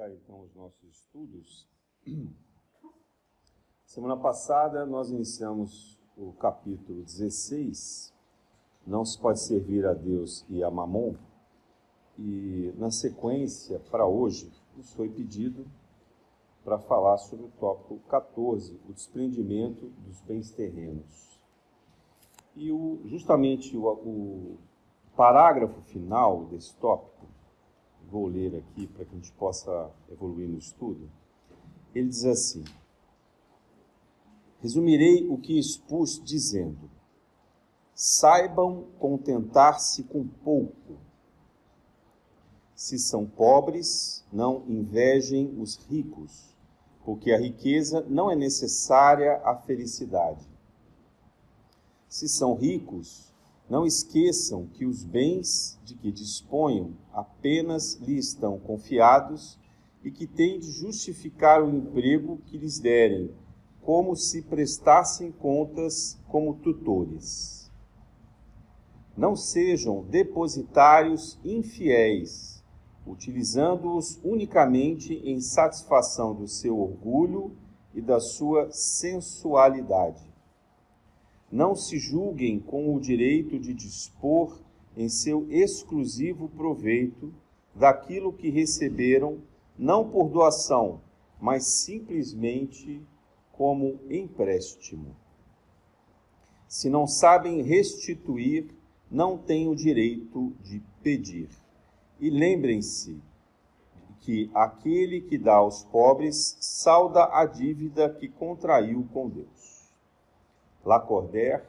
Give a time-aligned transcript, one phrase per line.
[0.00, 1.68] iniciar então os nossos estudos.
[3.84, 8.14] Semana passada nós iniciamos o capítulo 16,
[8.86, 11.14] Não se pode servir a Deus e a Mamon,
[12.18, 15.66] e na sequência, para hoje, nos foi pedido
[16.64, 21.40] para falar sobre o tópico 14, o desprendimento dos bens terrenos.
[22.54, 24.58] E o, justamente o, o
[25.16, 27.26] parágrafo final desse tópico
[28.10, 31.08] vou ler aqui para que a gente possa evoluir no estudo.
[31.94, 32.64] Ele diz assim:
[34.60, 36.90] Resumirei o que expus dizendo:
[37.94, 40.98] Saibam contentar-se com pouco.
[42.74, 46.56] Se são pobres, não invejem os ricos,
[47.04, 50.48] porque a riqueza não é necessária à felicidade.
[52.08, 53.29] Se são ricos,
[53.70, 59.56] não esqueçam que os bens de que disponham apenas lhe estão confiados
[60.02, 63.32] e que têm de justificar o emprego que lhes derem,
[63.80, 67.70] como se prestassem contas como tutores.
[69.16, 72.64] Não sejam depositários infiéis,
[73.06, 77.56] utilizando-os unicamente em satisfação do seu orgulho
[77.94, 80.29] e da sua sensualidade
[81.50, 84.60] não se julguem com o direito de dispor
[84.96, 87.32] em seu exclusivo proveito
[87.74, 89.38] daquilo que receberam,
[89.78, 91.00] não por doação,
[91.40, 93.02] mas simplesmente
[93.52, 95.16] como empréstimo.
[96.68, 98.68] Se não sabem restituir,
[99.10, 101.48] não têm o direito de pedir.
[102.20, 103.20] E lembrem-se
[104.20, 109.59] que aquele que dá aos pobres salda a dívida que contraiu com Deus.
[110.84, 111.62] Lacordaire,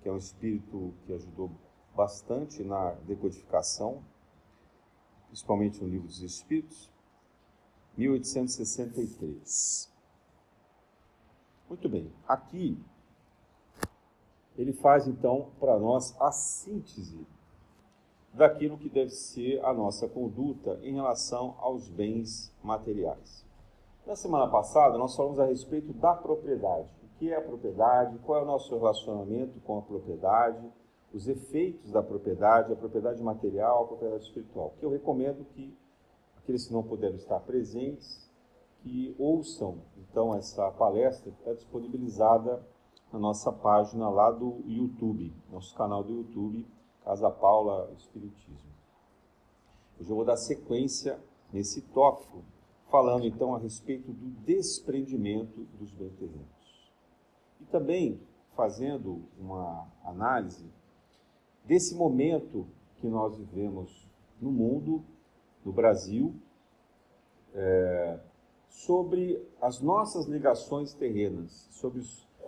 [0.00, 1.50] que é um espírito que ajudou
[1.94, 4.02] bastante na decodificação,
[5.28, 6.90] principalmente no livro dos Espíritos,
[7.96, 9.92] 1863.
[11.68, 12.78] Muito bem, aqui
[14.56, 17.26] ele faz então para nós a síntese
[18.32, 23.44] daquilo que deve ser a nossa conduta em relação aos bens materiais.
[24.06, 28.42] Na semana passada, nós falamos a respeito da propriedade que é a propriedade, qual é
[28.42, 30.66] o nosso relacionamento com a propriedade,
[31.12, 34.74] os efeitos da propriedade, a propriedade material, a propriedade espiritual.
[34.78, 35.76] Que eu recomendo que
[36.36, 38.28] aqueles que não puderam estar presentes,
[38.82, 42.62] que ouçam então essa palestra que está disponibilizada
[43.12, 46.66] na nossa página lá do YouTube, nosso canal do YouTube,
[47.04, 48.74] Casa Paula Espiritismo.
[50.00, 51.18] Hoje eu vou dar sequência
[51.52, 52.42] nesse tópico,
[52.90, 56.53] falando então a respeito do desprendimento dos bens terrenos.
[57.64, 58.20] E também
[58.54, 60.70] fazendo uma análise
[61.64, 62.66] desse momento
[62.98, 64.06] que nós vivemos
[64.40, 65.02] no mundo,
[65.64, 66.34] no Brasil,
[67.54, 68.20] é,
[68.68, 72.02] sobre as nossas ligações terrenas, sobre,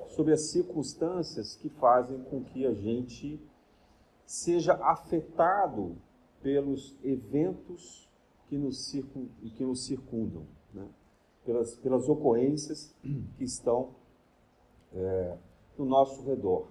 [0.08, 3.40] sobre as circunstâncias que fazem com que a gente
[4.26, 5.96] seja afetado
[6.42, 8.06] pelos eventos
[8.48, 10.86] que nos, circun, que nos circundam, né?
[11.44, 13.94] pelas, pelas ocorrências que estão
[14.96, 15.38] é,
[15.76, 16.68] no nosso redor.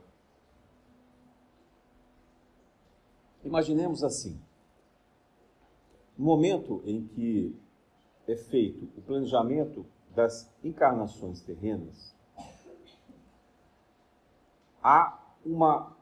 [3.43, 4.41] Imaginemos assim:
[6.17, 7.55] no momento em que
[8.27, 12.15] é feito o planejamento das encarnações terrenas,
[14.81, 15.95] há uma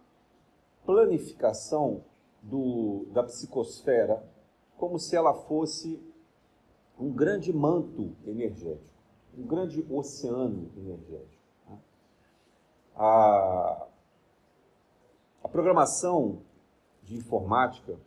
[0.85, 2.03] planificação
[2.41, 4.23] do, da psicosfera
[4.77, 6.01] como se ela fosse
[6.99, 8.93] um grande manto energético,
[9.37, 11.32] um grande oceano energético.
[12.95, 13.87] A,
[15.43, 16.41] a programação
[17.01, 17.97] de informática,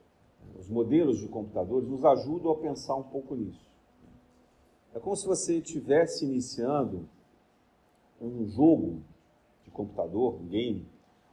[0.59, 3.71] os modelos de computadores, nos ajudam a pensar um pouco nisso.
[4.95, 7.09] É como se você estivesse iniciando
[8.21, 9.03] um jogo
[9.63, 10.89] de computador, um game,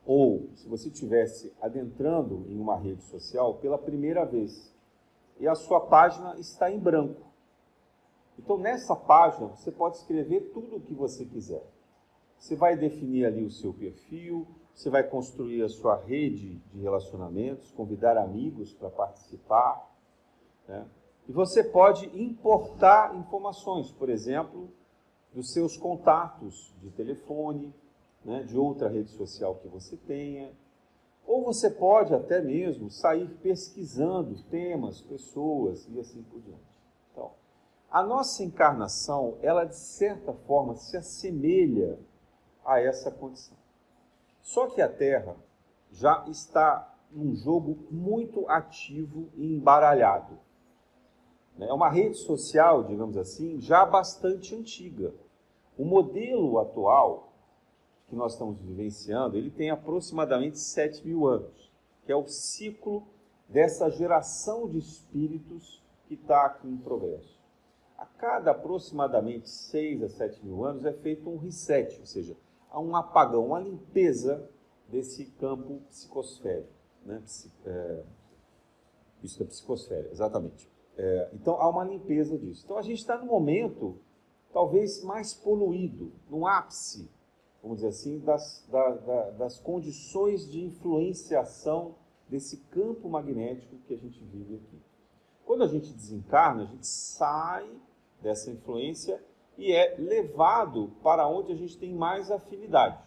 [0.05, 4.73] ou se você estivesse adentrando em uma rede social pela primeira vez
[5.39, 7.21] e a sua página está em branco.
[8.37, 11.63] Então, nessa página, você pode escrever tudo o que você quiser.
[12.43, 14.45] Você vai definir ali o seu perfil,
[14.75, 19.89] você vai construir a sua rede de relacionamentos, convidar amigos para participar.
[20.67, 20.85] Né?
[21.25, 24.69] E você pode importar informações, por exemplo,
[25.33, 27.73] dos seus contatos de telefone,
[28.25, 30.51] né, de outra rede social que você tenha.
[31.25, 36.59] Ou você pode até mesmo sair pesquisando temas, pessoas e assim por diante.
[37.09, 37.31] Então,
[37.89, 41.97] a nossa encarnação, ela de certa forma se assemelha
[42.65, 43.57] a essa condição.
[44.41, 45.35] Só que a Terra
[45.91, 50.37] já está num jogo muito ativo e embaralhado.
[51.57, 55.13] né, é uma rede social, digamos assim, já bastante antiga.
[55.77, 57.31] O modelo atual
[58.07, 61.71] que nós estamos vivenciando, ele tem aproximadamente 7 mil anos,
[62.05, 63.07] que é o ciclo
[63.47, 67.39] dessa geração de espíritos que está aqui em progresso.
[67.97, 72.35] A cada aproximadamente 6 a 7 mil anos é feito um reset, ou seja,
[72.73, 74.49] há um apagão, uma limpeza
[74.89, 76.73] desse campo psicosférico.
[77.05, 77.21] Né?
[77.65, 78.03] É,
[79.21, 80.69] isso é psicosfera, exatamente.
[80.97, 82.63] É, então há uma limpeza disso.
[82.65, 83.97] Então a gente está no momento
[84.51, 87.09] talvez mais poluído, no ápice,
[87.61, 91.95] vamos dizer assim, das, da, da, das condições de influenciação
[92.27, 94.81] desse campo magnético que a gente vive aqui.
[95.45, 97.69] Quando a gente desencarna, a gente sai
[98.21, 99.21] dessa influência
[99.57, 102.97] e é levado para onde a gente tem mais afinidade.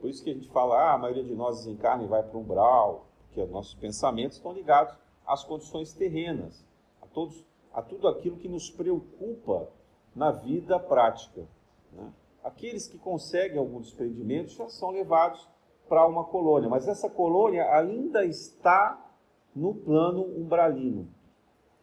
[0.00, 2.36] Por isso que a gente fala, ah, a maioria de nós desencarna e vai para
[2.36, 4.94] o umbral, porque os nossos pensamentos estão ligados
[5.26, 6.64] às condições terrenas,
[7.00, 9.68] a, todos, a tudo aquilo que nos preocupa
[10.14, 11.46] na vida prática.
[11.92, 12.12] Né?
[12.42, 15.46] Aqueles que conseguem algum desprendimento já são levados
[15.88, 19.10] para uma colônia, mas essa colônia ainda está
[19.54, 21.08] no plano umbralino.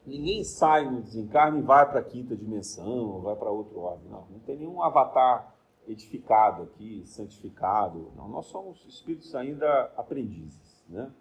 [0.07, 4.09] Ninguém sai no desencarne e vai para a quinta dimensão, vai para outro ordem.
[4.09, 5.53] Não, não tem nenhum avatar
[5.85, 8.13] edificado aqui, santificado.
[8.15, 10.85] Não, nós somos espíritos ainda aprendizes.
[10.87, 11.11] Né?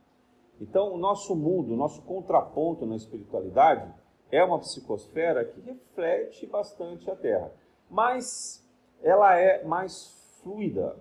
[0.61, 3.93] Então, o nosso mundo, o nosso contraponto na espiritualidade
[4.31, 7.53] é uma psicosfera que reflete bastante a Terra,
[7.91, 8.65] mas
[9.03, 10.97] ela é mais fluida.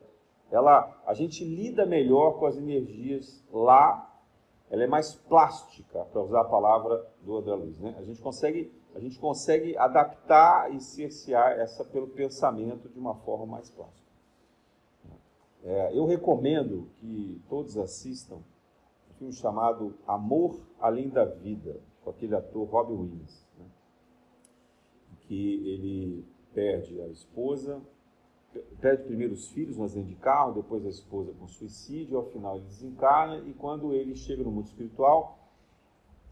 [0.50, 4.12] Ela, a gente lida melhor com as energias lá,
[4.70, 7.80] ela é mais plástica, para usar a palavra do André Luiz.
[7.80, 7.96] Né?
[7.98, 13.46] A, gente consegue, a gente consegue adaptar e cercear essa pelo pensamento de uma forma
[13.46, 14.06] mais plástica.
[15.64, 22.36] É, eu recomendo que todos assistam um filme chamado Amor Além da Vida, com aquele
[22.36, 23.66] ator Robbie Williams, né?
[25.22, 27.82] que ele perde a esposa,
[28.80, 32.58] perde primeiro os filhos no acidente de carro, depois a esposa com suicídio, ao final
[32.58, 35.40] ele desencarna e quando ele chega no mundo espiritual,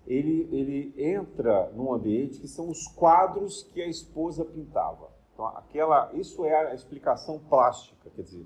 [0.06, 5.10] ele, ele entra num ambiente que são os quadros que a esposa pintava.
[5.34, 8.46] Então, aquela, isso é a explicação plástica, quer dizer,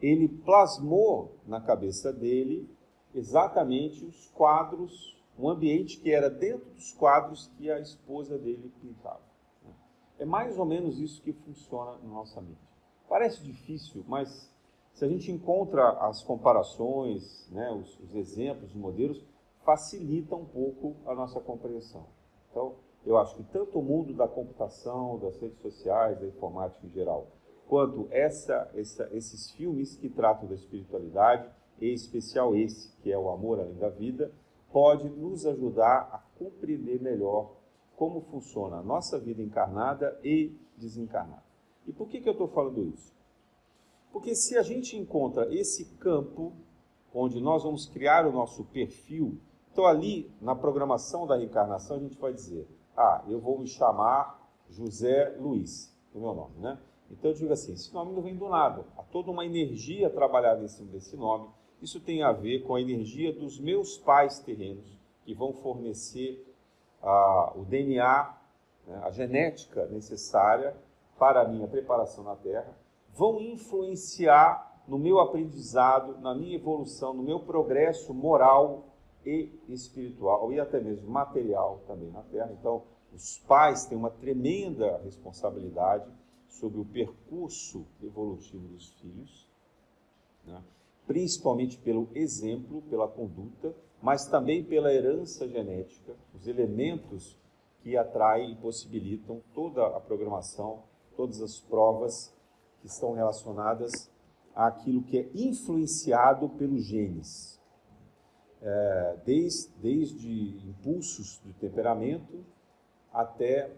[0.00, 2.68] ele plasmou na cabeça dele
[3.14, 9.22] exatamente os quadros um ambiente que era dentro dos quadros que a esposa dele pintava.
[10.18, 12.73] É mais ou menos isso que funciona na nossa mente.
[13.08, 14.50] Parece difícil, mas
[14.92, 19.24] se a gente encontra as comparações, né, os, os exemplos, os modelos,
[19.64, 22.06] facilita um pouco a nossa compreensão.
[22.50, 26.90] Então, eu acho que tanto o mundo da computação, das redes sociais, da informática em
[26.90, 27.28] geral,
[27.68, 31.48] quanto essa, essa, esses filmes que tratam da espiritualidade,
[31.80, 34.32] em especial esse, que é o Amor Além da Vida,
[34.72, 37.52] pode nos ajudar a compreender melhor
[37.96, 41.43] como funciona a nossa vida encarnada e desencarnada.
[41.86, 43.12] E por que, que eu estou falando isso?
[44.12, 46.52] Porque se a gente encontra esse campo
[47.12, 49.38] onde nós vamos criar o nosso perfil,
[49.72, 54.40] então ali na programação da reencarnação a gente vai dizer: ah, eu vou me chamar
[54.70, 56.78] José Luiz, o meu nome, né?
[57.10, 60.62] Então eu digo assim: esse nome não vem do nada, há toda uma energia trabalhada
[60.62, 61.48] em cima desse nome
[61.84, 66.42] isso tem a ver com a energia dos meus pais terrenos, que vão fornecer
[67.02, 68.34] ah, o DNA,
[68.86, 70.74] né, a genética necessária
[71.18, 72.76] para a minha preparação na Terra,
[73.12, 78.84] vão influenciar no meu aprendizado, na minha evolução, no meu progresso moral
[79.24, 82.52] e espiritual, e até mesmo material também na Terra.
[82.58, 86.10] Então, os pais têm uma tremenda responsabilidade
[86.48, 89.48] sobre o percurso evolutivo dos filhos.
[90.44, 90.62] Né?
[91.06, 97.36] principalmente pelo exemplo, pela conduta, mas também pela herança genética, os elementos
[97.82, 100.82] que atraem e possibilitam toda a programação,
[101.16, 102.34] todas as provas
[102.80, 104.10] que estão relacionadas
[104.54, 107.60] àquilo que é influenciado pelos genes.
[108.60, 112.44] É, desde, desde impulsos de temperamento
[113.12, 113.70] até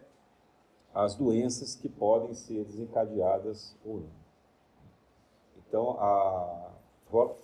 [0.95, 4.26] as doenças que podem ser desencadeadas ou não.
[5.59, 6.71] Então, a,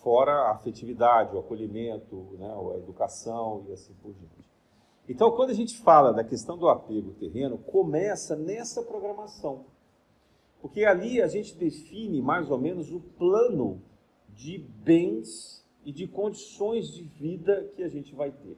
[0.03, 4.51] fora a afetividade, o acolhimento, né, a educação e assim por diante.
[5.09, 9.67] Então, quando a gente fala da questão do apego terreno, começa nessa programação.
[10.63, 13.83] Porque ali a gente define mais ou menos o plano
[14.31, 18.57] de bens e de condições de vida que a gente vai ter.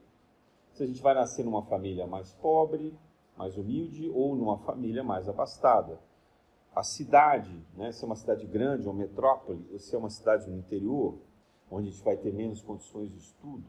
[0.72, 2.96] Se a gente vai nascer numa família mais pobre,
[3.36, 5.98] mais humilde ou numa família mais abastada
[6.74, 10.50] a cidade, né, se é uma cidade grande, uma metrópole, ou se é uma cidade
[10.50, 11.18] no interior,
[11.70, 13.64] onde a gente vai ter menos condições de estudo.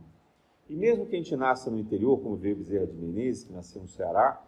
[0.67, 3.81] E mesmo que a gente nasça no interior, como veio Bezerra de Menezes, que nasceu
[3.81, 4.43] no Ceará,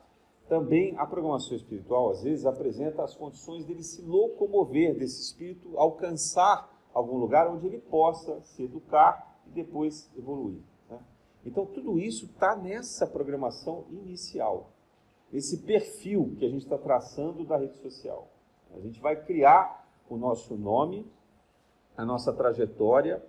[0.47, 6.73] também a programação espiritual, às vezes, apresenta as condições dele se locomover, desse espírito alcançar
[6.93, 10.61] algum lugar onde ele possa se educar e depois evoluir.
[10.89, 10.99] Né?
[11.45, 14.71] Então, tudo isso está nessa programação inicial,
[15.31, 18.29] esse perfil que a gente está traçando da rede social.
[18.73, 21.05] A gente vai criar o nosso nome,
[21.95, 23.23] a nossa trajetória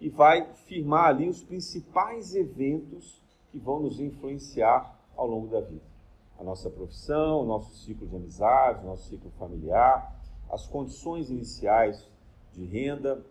[0.00, 5.93] e vai firmar ali os principais eventos que vão nos influenciar ao longo da vida.
[6.38, 12.08] A nossa profissão, o nosso ciclo de amizades, o nosso ciclo familiar, as condições iniciais
[12.52, 13.24] de renda,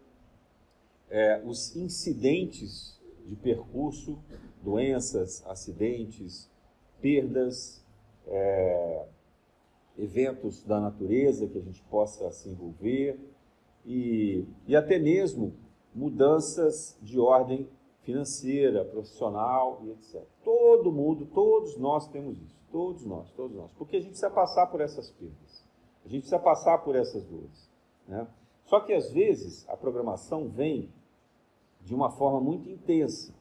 [1.10, 4.17] é, os incidentes de percurso,
[4.62, 6.50] doenças, acidentes,
[7.01, 7.83] perdas,
[8.27, 9.05] é,
[9.98, 13.19] eventos da natureza que a gente possa se envolver
[13.86, 15.53] e, e até mesmo
[15.93, 17.69] mudanças de ordem
[18.01, 20.24] financeira, profissional e etc.
[20.43, 22.62] Todo mundo, todos nós temos isso.
[22.74, 23.72] Todos nós, todos nós.
[23.77, 25.63] Porque a gente precisa passar por essas perdas.
[26.03, 27.70] A gente precisa passar por essas dores.
[28.08, 28.27] Né?
[28.65, 30.92] Só que às vezes a programação vem
[31.82, 33.32] de uma forma muito intensa.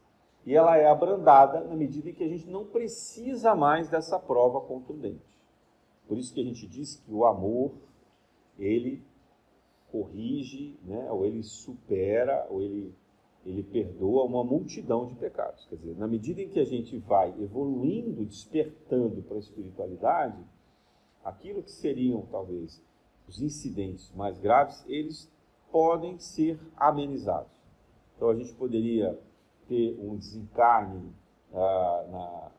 [0.45, 4.61] E ela é abrandada na medida em que a gente não precisa mais dessa prova
[4.61, 5.41] contundente.
[6.07, 7.73] Por isso que a gente diz que o amor,
[8.59, 9.03] ele
[9.91, 12.95] corrige, né, ou ele supera, ou ele,
[13.45, 15.67] ele perdoa uma multidão de pecados.
[15.67, 20.39] Quer dizer, na medida em que a gente vai evoluindo, despertando para a espiritualidade,
[21.25, 22.83] aquilo que seriam talvez
[23.29, 25.31] os incidentes mais graves, eles
[25.71, 27.51] podem ser amenizados.
[28.17, 29.19] Então a gente poderia
[29.69, 31.13] ter um desencarne
[31.53, 32.53] ah, na,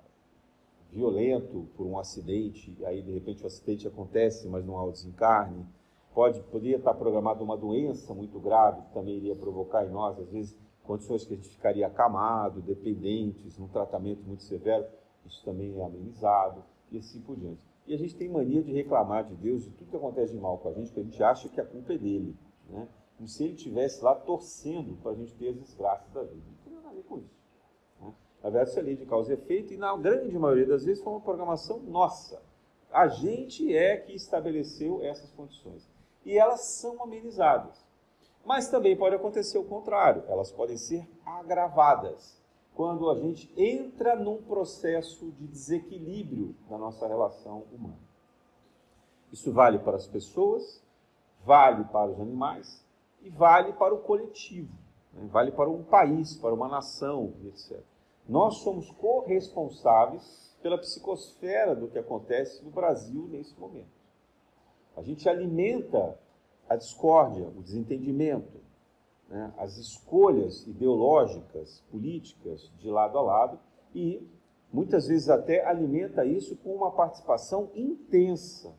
[0.92, 5.66] violento por um acidente, aí de repente o acidente acontece, mas não há o desencarne
[6.13, 10.30] Pode, poderia estar programada uma doença muito grave que também iria provocar em nós, às
[10.30, 14.86] vezes, condições que a gente ficaria acamado, dependentes, num tratamento muito severo,
[15.25, 17.62] isso também é amenizado, e assim por diante.
[17.88, 20.58] E a gente tem mania de reclamar de Deus de tudo que acontece de mal
[20.58, 22.36] com a gente, porque a gente acha que a culpa é dele,
[22.70, 22.88] né?
[23.18, 26.44] como se ele estivesse lá torcendo para a gente ter as desgraças da vida.
[26.46, 27.44] Não tem nada a ver com isso.
[28.02, 28.13] Né?
[28.44, 31.04] Na verdade, isso é lei de causa e efeito, e na grande maioria das vezes
[31.04, 32.42] foi uma programação nossa.
[32.92, 35.90] A gente é que estabeleceu essas condições
[36.25, 37.84] e elas são amenizadas.
[38.45, 42.41] Mas também pode acontecer o contrário, elas podem ser agravadas
[42.75, 48.00] quando a gente entra num processo de desequilíbrio da nossa relação humana.
[49.31, 50.83] Isso vale para as pessoas,
[51.45, 52.83] vale para os animais
[53.21, 54.73] e vale para o coletivo,
[55.13, 55.27] né?
[55.31, 57.79] vale para um país, para uma nação, etc.
[58.27, 63.91] Nós somos corresponsáveis pela psicosfera do que acontece no Brasil nesse momento.
[64.95, 66.17] A gente alimenta
[66.74, 68.60] a discórdia, o desentendimento,
[69.30, 73.60] né, as escolhas ideológicas, políticas de lado a lado
[73.94, 74.27] e
[74.72, 78.74] muitas vezes até alimenta isso com uma participação intensa,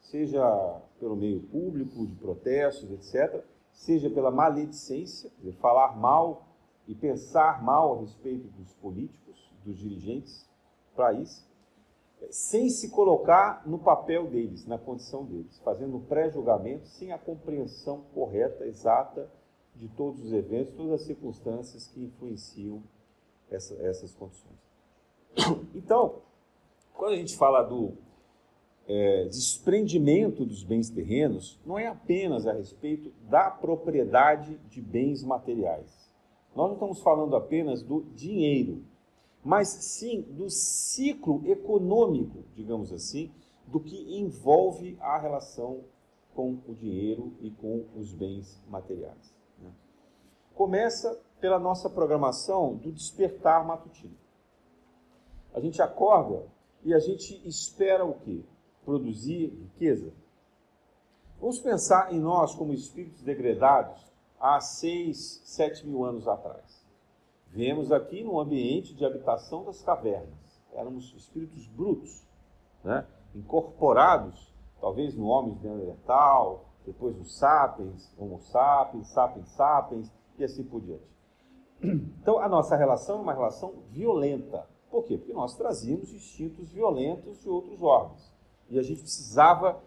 [0.00, 3.42] seja pelo meio público, de protestos, etc.,
[3.72, 6.46] seja pela maledicência, dizer, falar mal
[6.86, 10.46] e pensar mal a respeito dos políticos, dos dirigentes
[10.94, 11.48] para isso,
[12.30, 18.02] sem se colocar no papel deles, na condição deles, fazendo um pré-julgamento sem a compreensão
[18.14, 19.30] correta, exata
[19.74, 22.82] de todos os eventos, todas as circunstâncias que influenciam
[23.50, 24.58] essa, essas condições.
[25.74, 26.16] Então,
[26.92, 27.92] quando a gente fala do
[28.86, 36.10] é, desprendimento dos bens terrenos, não é apenas a respeito da propriedade de bens materiais.
[36.54, 38.82] Nós não estamos falando apenas do dinheiro,
[39.44, 43.32] mas sim do ciclo econômico, digamos assim,
[43.66, 45.84] do que envolve a relação
[46.34, 49.34] com o dinheiro e com os bens materiais.
[49.58, 49.70] Né?
[50.54, 54.16] Começa pela nossa programação do despertar matutino.
[55.54, 56.46] A gente acorda
[56.84, 58.42] e a gente espera o quê?
[58.84, 60.12] Produzir riqueza.
[61.40, 64.04] Vamos pensar em nós como espíritos degradados
[64.38, 66.79] há seis, sete mil anos atrás.
[67.50, 70.62] Viemos aqui num ambiente de habitação das cavernas.
[70.72, 72.22] Éramos espíritos brutos,
[72.84, 73.04] né?
[73.34, 80.64] incorporados, talvez no homem de Neandertal, depois no sapiens, Homo sapiens, sapiens sapiens e assim
[80.64, 81.10] por diante.
[81.82, 84.68] Então, a nossa relação é uma relação violenta.
[84.90, 85.16] Por quê?
[85.16, 88.30] Porque nós trazíamos instintos violentos de outros órgãos.
[88.68, 89.82] E a gente precisava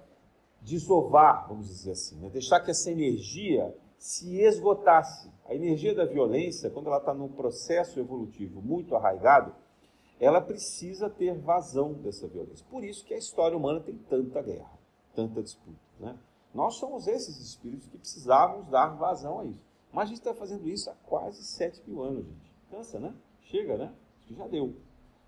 [0.59, 2.29] desovar, vamos dizer assim, né?
[2.29, 5.31] deixar que essa energia se esgotasse.
[5.45, 9.55] A energia da violência, quando ela está num processo evolutivo muito arraigado,
[10.19, 12.65] ela precisa ter vazão dessa violência.
[12.69, 14.77] Por isso que a história humana tem tanta guerra,
[15.15, 15.79] tanta disputa.
[16.01, 16.19] Né?
[16.53, 19.63] Nós somos esses espíritos que precisávamos dar vazão a isso.
[19.93, 22.53] Mas a gente está fazendo isso há quase 7 mil anos, gente.
[22.69, 23.15] Cansa, né?
[23.43, 23.93] Chega, né?
[24.17, 24.75] Acho que já deu.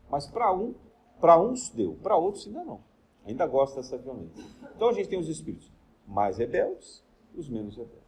[0.10, 0.76] Mas para um,
[1.22, 2.82] Para uns deu, para outros ainda não.
[3.26, 4.44] Ainda gosta dessa violência.
[4.76, 5.72] Então a gente tem os espíritos
[6.06, 8.05] mais rebeldes os menos rebeldes.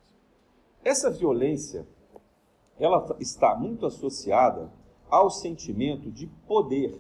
[0.88, 1.86] Essa violência,
[2.80, 4.72] ela está muito associada
[5.10, 6.98] ao sentimento de poder,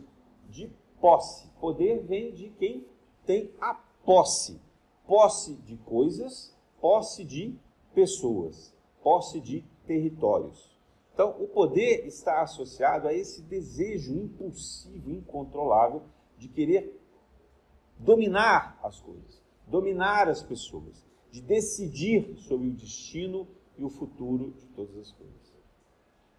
[0.50, 1.48] de posse.
[1.62, 2.86] Poder vem de quem
[3.26, 4.60] tem a posse.
[5.06, 7.56] Posse de coisas, posse de
[7.96, 10.78] pessoas, posse de territórios.
[11.14, 16.02] Então, o poder está associado a esse desejo impulsivo, incontrolável
[16.38, 16.94] de querer
[17.98, 23.48] dominar as coisas, dominar as pessoas, de decidir sobre o destino
[23.78, 25.54] e o futuro de todas as coisas.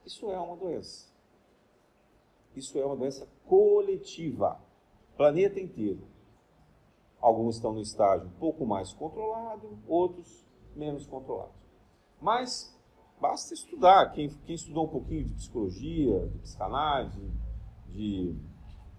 [0.04, 1.08] Isso é uma doença.
[2.56, 4.60] Isso é uma doença coletiva,
[5.16, 6.06] planeta inteiro.
[7.20, 11.56] Alguns estão no estágio um pouco mais controlado, outros menos controlados.
[12.20, 12.76] Mas
[13.20, 14.12] Basta estudar.
[14.12, 17.30] Quem, quem estudou um pouquinho de psicologia, de psicanálise,
[17.88, 18.36] de,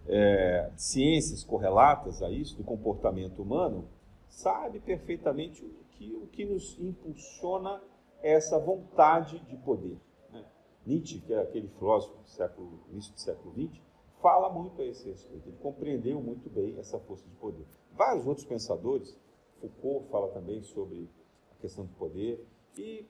[0.08, 3.88] é, de ciências correlatas a isso, do comportamento humano,
[4.28, 7.82] sabe perfeitamente o que, o que nos impulsiona
[8.22, 9.98] essa vontade de poder.
[10.32, 10.46] Né?
[10.86, 13.82] Nietzsche, que é aquele filósofo do século, início do século XX,
[14.22, 15.48] fala muito a esse respeito.
[15.48, 17.66] Ele compreendeu muito bem essa força de poder.
[17.94, 19.18] Vários outros pensadores,
[19.60, 21.10] Foucault fala também sobre
[21.52, 22.46] a questão do poder,
[22.78, 23.06] e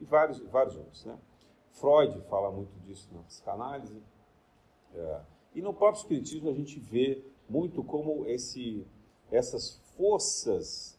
[0.00, 1.04] e vários, vários outros.
[1.04, 1.18] Né?
[1.72, 4.02] Freud fala muito disso na psicanálise.
[4.94, 5.20] É,
[5.54, 8.86] e no próprio Espiritismo a gente vê muito como esse,
[9.30, 10.95] essas forças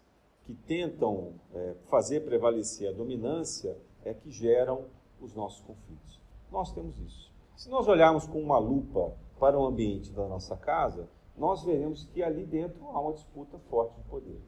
[0.47, 4.85] que tentam é, fazer prevalecer a dominância é que geram
[5.21, 6.19] os nossos conflitos.
[6.51, 7.31] Nós temos isso.
[7.55, 12.23] Se nós olharmos com uma lupa para o ambiente da nossa casa, nós veremos que
[12.23, 14.41] ali dentro há uma disputa forte de poder.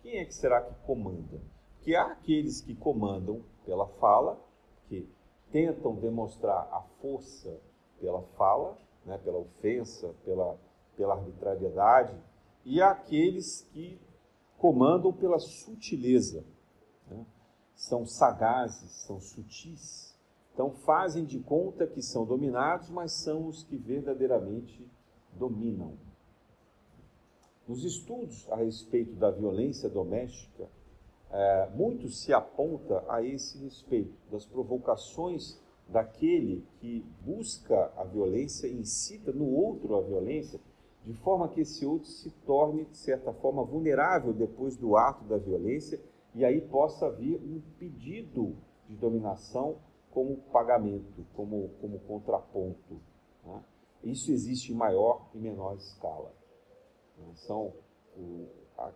[0.00, 1.38] Quem é que será que comanda?
[1.84, 4.40] que há aqueles que comandam pela fala,
[4.88, 5.06] que
[5.52, 7.60] tentam demonstrar a força
[8.00, 10.58] pela fala, né, pela ofensa, pela,
[10.96, 12.16] pela arbitrariedade,
[12.64, 14.00] e há aqueles que
[14.58, 16.44] comandam pela sutileza.
[17.08, 17.24] Né?
[17.74, 20.14] São sagazes, são sutis.
[20.52, 24.86] Então fazem de conta que são dominados, mas são os que verdadeiramente
[25.32, 25.94] dominam.
[27.66, 30.68] Nos estudos a respeito da violência doméstica,
[31.30, 39.32] é, muito se aponta a esse respeito, das provocações daquele que busca a violência, incita
[39.32, 40.60] no outro a violência,
[41.04, 45.36] de forma que esse outro se torne, de certa forma, vulnerável depois do ato da
[45.36, 46.00] violência
[46.34, 48.56] e aí possa vir um pedido
[48.88, 49.78] de dominação
[50.10, 53.00] como pagamento, como, como contraponto.
[53.44, 53.62] Né?
[54.04, 56.32] Isso existe em maior e menor escala.
[57.18, 57.32] Né?
[57.34, 57.74] São
[58.16, 58.46] o,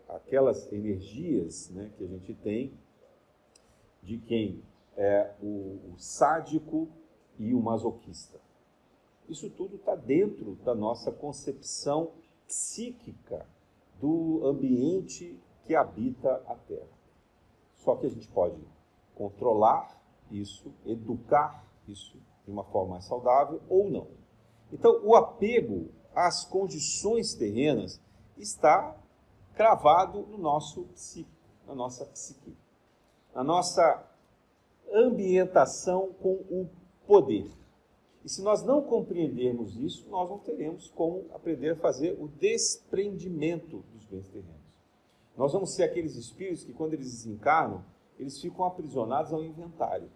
[0.08, 2.72] aquelas energias né, que a gente tem
[4.02, 4.62] de quem
[4.96, 6.88] é o, o sádico
[7.38, 8.40] e o masoquista.
[9.28, 12.12] Isso tudo está dentro da nossa concepção
[12.46, 13.46] psíquica
[14.00, 16.88] do ambiente que habita a Terra.
[17.76, 18.56] Só que a gente pode
[19.14, 24.08] controlar isso, educar isso de uma forma mais saudável ou não.
[24.72, 28.00] Então, o apego às condições terrenas
[28.36, 28.96] está
[29.54, 31.30] cravado no nosso psique,
[31.66, 32.56] na nossa psique,
[33.34, 34.06] na nossa
[34.92, 36.68] ambientação com o
[37.06, 37.50] poder.
[38.24, 43.84] E se nós não compreendermos isso, nós não teremos como aprender a fazer o desprendimento
[43.92, 44.58] dos bens terrenos.
[45.36, 47.84] Nós vamos ser aqueles espíritos que, quando eles desencarnam,
[48.18, 50.10] eles ficam aprisionados ao inventário.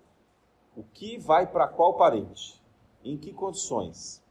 [0.76, 2.60] O que vai para qual parente?
[3.04, 4.22] Em que condições?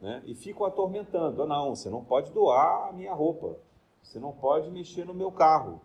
[0.00, 0.22] Né?
[0.24, 1.42] E ficam atormentando.
[1.42, 3.58] Ah, não, você não pode doar a minha roupa.
[4.02, 5.80] Você não pode mexer no meu carro.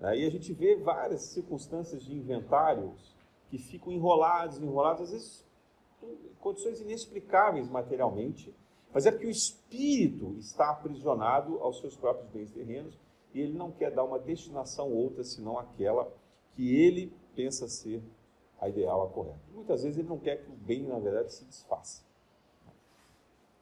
[0.00, 3.14] Aí a gente vê várias circunstâncias de inventários
[3.48, 5.46] que ficam enrolados, enrolados, às vezes
[6.40, 8.54] condições inexplicáveis materialmente,
[8.92, 12.98] mas é porque o espírito está aprisionado aos seus próprios bens terrenos
[13.32, 16.12] e ele não quer dar uma destinação outra senão aquela
[16.52, 18.02] que ele pensa ser
[18.60, 19.40] a ideal, a correta.
[19.54, 22.04] Muitas vezes ele não quer que o bem, na verdade, se desfaça.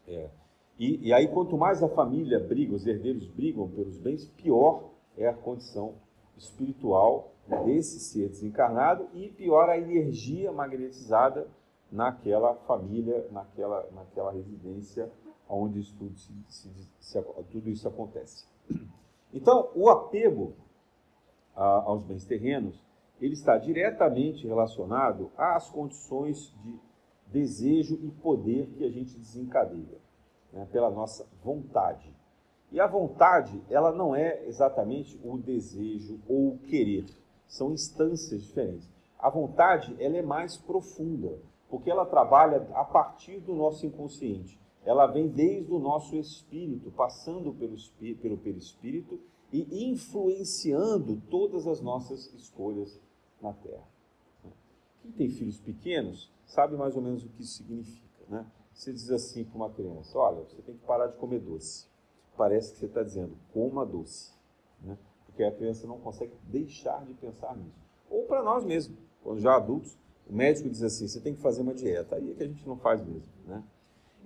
[0.07, 0.31] É.
[0.79, 5.27] E, e, aí, quanto mais a família briga, os herdeiros brigam pelos bens, pior é
[5.27, 5.95] a condição
[6.37, 7.33] espiritual
[7.65, 11.49] desse ser desencarnado e pior a energia magnetizada
[11.91, 15.11] naquela família, naquela, naquela residência
[15.49, 16.71] onde tudo, se, se,
[17.01, 18.47] se, tudo isso acontece.
[19.33, 20.55] Então, o apego
[21.57, 22.83] a, aos bens terrenos,
[23.21, 26.79] ele está diretamente relacionado às condições de
[27.27, 29.99] desejo e poder que a gente desencadeia
[30.53, 32.15] né, pela nossa vontade.
[32.71, 37.07] E a vontade, ela não é exatamente o desejo ou o querer,
[37.47, 38.89] são instâncias diferentes.
[39.19, 44.59] A vontade, ela é mais profunda, porque ela trabalha a partir do nosso inconsciente.
[44.85, 47.77] ela vem desde o nosso espírito, passando pelo,
[48.23, 49.21] pelo perispírito
[49.53, 52.99] e influenciando todas as nossas escolhas
[53.41, 53.87] na Terra.
[55.03, 58.25] Quem tem filhos pequenos sabe mais ou menos o que isso significa.
[58.29, 58.47] Né?
[58.73, 61.87] Você diz assim para uma criança: olha, você tem que parar de comer doce.
[62.37, 64.33] Parece que você está dizendo, coma doce.
[64.81, 64.97] Né?
[65.27, 67.77] Porque a criança não consegue deixar de pensar nisso.
[68.09, 71.63] Ou para nós mesmos, quando já adultos, o médico diz assim: você tem que fazer
[71.63, 72.17] uma dieta.
[72.17, 73.29] Aí é que a gente não faz mesmo.
[73.47, 73.63] Né?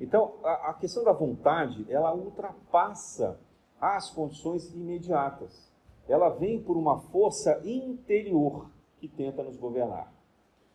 [0.00, 3.38] Então, a, a questão da vontade, ela ultrapassa
[3.80, 5.70] as condições imediatas.
[6.08, 10.12] Ela vem por uma força interior que tenta nos governar.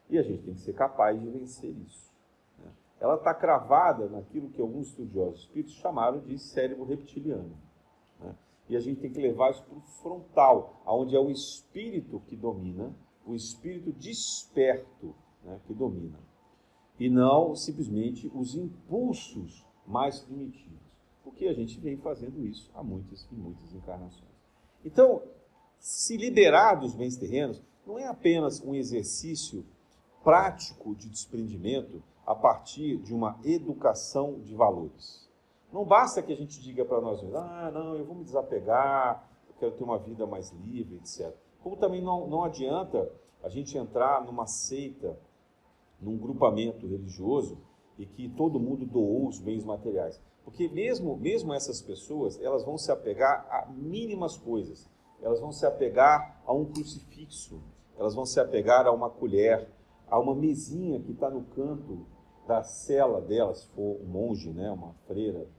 [0.10, 2.10] E a gente tem que ser capaz de vencer isso.
[2.58, 2.72] Né?
[3.00, 7.58] Ela está cravada naquilo que alguns estudiosos espíritos chamaram de cérebro reptiliano.
[8.20, 8.34] Né?
[8.70, 12.36] E a gente tem que levar isso para o frontal, onde é o espírito que
[12.38, 12.94] domina,
[13.28, 15.14] o espírito desperto
[15.44, 16.18] né, que domina
[17.00, 20.80] e não simplesmente os impulsos mais primitivos,
[21.24, 24.32] porque a gente vem fazendo isso há muitas e muitas encarnações.
[24.84, 25.22] Então,
[25.78, 29.66] se liberar dos bens terrenos não é apenas um exercício
[30.24, 35.30] prático de desprendimento a partir de uma educação de valores.
[35.72, 39.30] Não basta que a gente diga para nós mesmos, ah, não, eu vou me desapegar,
[39.48, 41.34] eu quero ter uma vida mais livre, etc.
[41.68, 43.12] Como também não, não adianta
[43.44, 45.20] a gente entrar numa seita
[46.00, 47.58] num grupamento religioso
[47.98, 50.18] e que todo mundo doou os bens materiais.
[50.46, 54.90] Porque mesmo, mesmo essas pessoas, elas vão se apegar a mínimas coisas.
[55.22, 57.62] Elas vão se apegar a um crucifixo,
[58.00, 59.68] elas vão se apegar a uma colher,
[60.10, 62.06] a uma mesinha que está no canto
[62.48, 65.50] da cela delas, se for um monge, né, uma freira.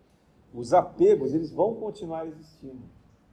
[0.55, 2.89] Os apegos, eles vão continuar existindo,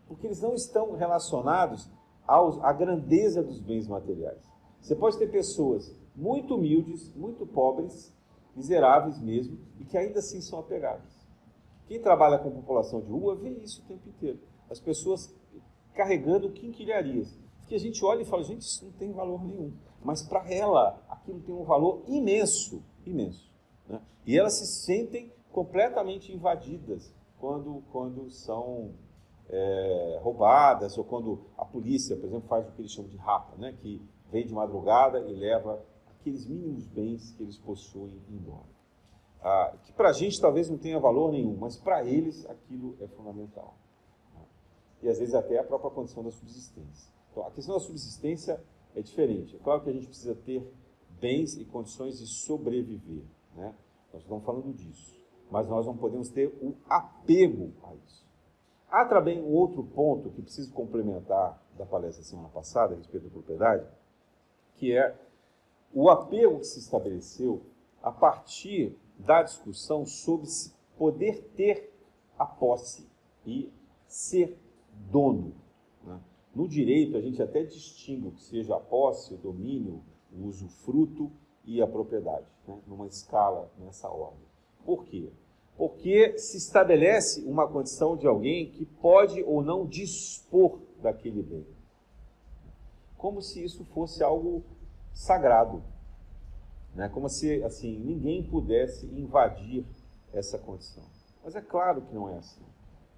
[0.10, 1.90] porque eles não estão relacionados
[2.28, 4.42] aos, grandeza dos bens materiais.
[4.82, 8.16] Você pode ter pessoas muito humildes, muito pobres,
[8.56, 11.16] miseráveis mesmo, e que ainda assim são apegados.
[11.88, 14.40] Quem trabalha com população de rua vê isso o tempo inteiro.
[14.70, 15.34] As pessoas
[15.94, 17.38] carregando quinquilharias.
[17.68, 19.74] Que a gente olha e fala, gente, isso não tem valor nenhum.
[20.04, 23.52] Mas para ela, aquilo tem um valor imenso, imenso.
[23.88, 24.00] Né?
[24.26, 28.92] E elas se sentem completamente invadidas quando, quando são
[29.50, 33.56] é, roubadas ou quando a polícia, por exemplo, faz o que eles chamam de rapa,
[33.58, 33.76] né?
[33.82, 38.76] que vem de madrugada e leva aqueles mínimos bens que eles possuem embora.
[39.42, 43.08] Ah, que para a gente talvez não tenha valor nenhum, mas para eles aquilo é
[43.08, 43.76] fundamental.
[45.04, 47.14] E às vezes até a própria condição da subsistência.
[47.32, 48.60] Então, a questão da subsistência
[48.96, 49.56] é diferente.
[49.56, 50.68] É claro que a gente precisa ter
[51.20, 53.24] bens e condições de sobreviver.
[53.56, 53.76] Né?
[54.12, 55.16] Nós estamos falando disso.
[55.52, 58.25] Mas nós não podemos ter o apego a isso.
[58.96, 63.30] Há também um outro ponto que preciso complementar da palestra semana passada a respeito da
[63.30, 63.86] propriedade,
[64.76, 65.14] que é
[65.94, 67.62] o apego que se estabeleceu
[68.02, 71.94] a partir da discussão sobre se poder ter
[72.40, 73.06] a posse
[73.46, 73.70] e
[74.08, 74.58] ser
[75.12, 75.54] dono.
[76.02, 76.18] Né?
[76.56, 81.30] No direito, a gente até distingue o que seja a posse, o domínio, o usufruto
[81.66, 82.80] e a propriedade, né?
[82.88, 84.48] numa escala nessa ordem.
[84.86, 85.34] Por quê?
[85.78, 91.66] Porque se estabelece uma condição de alguém que pode ou não dispor daquele bem.
[93.18, 94.64] Como se isso fosse algo
[95.14, 95.84] sagrado.
[96.94, 97.10] Né?
[97.10, 99.86] Como se assim, ninguém pudesse invadir
[100.34, 101.04] essa condição.
[101.44, 102.64] Mas é claro que não é assim.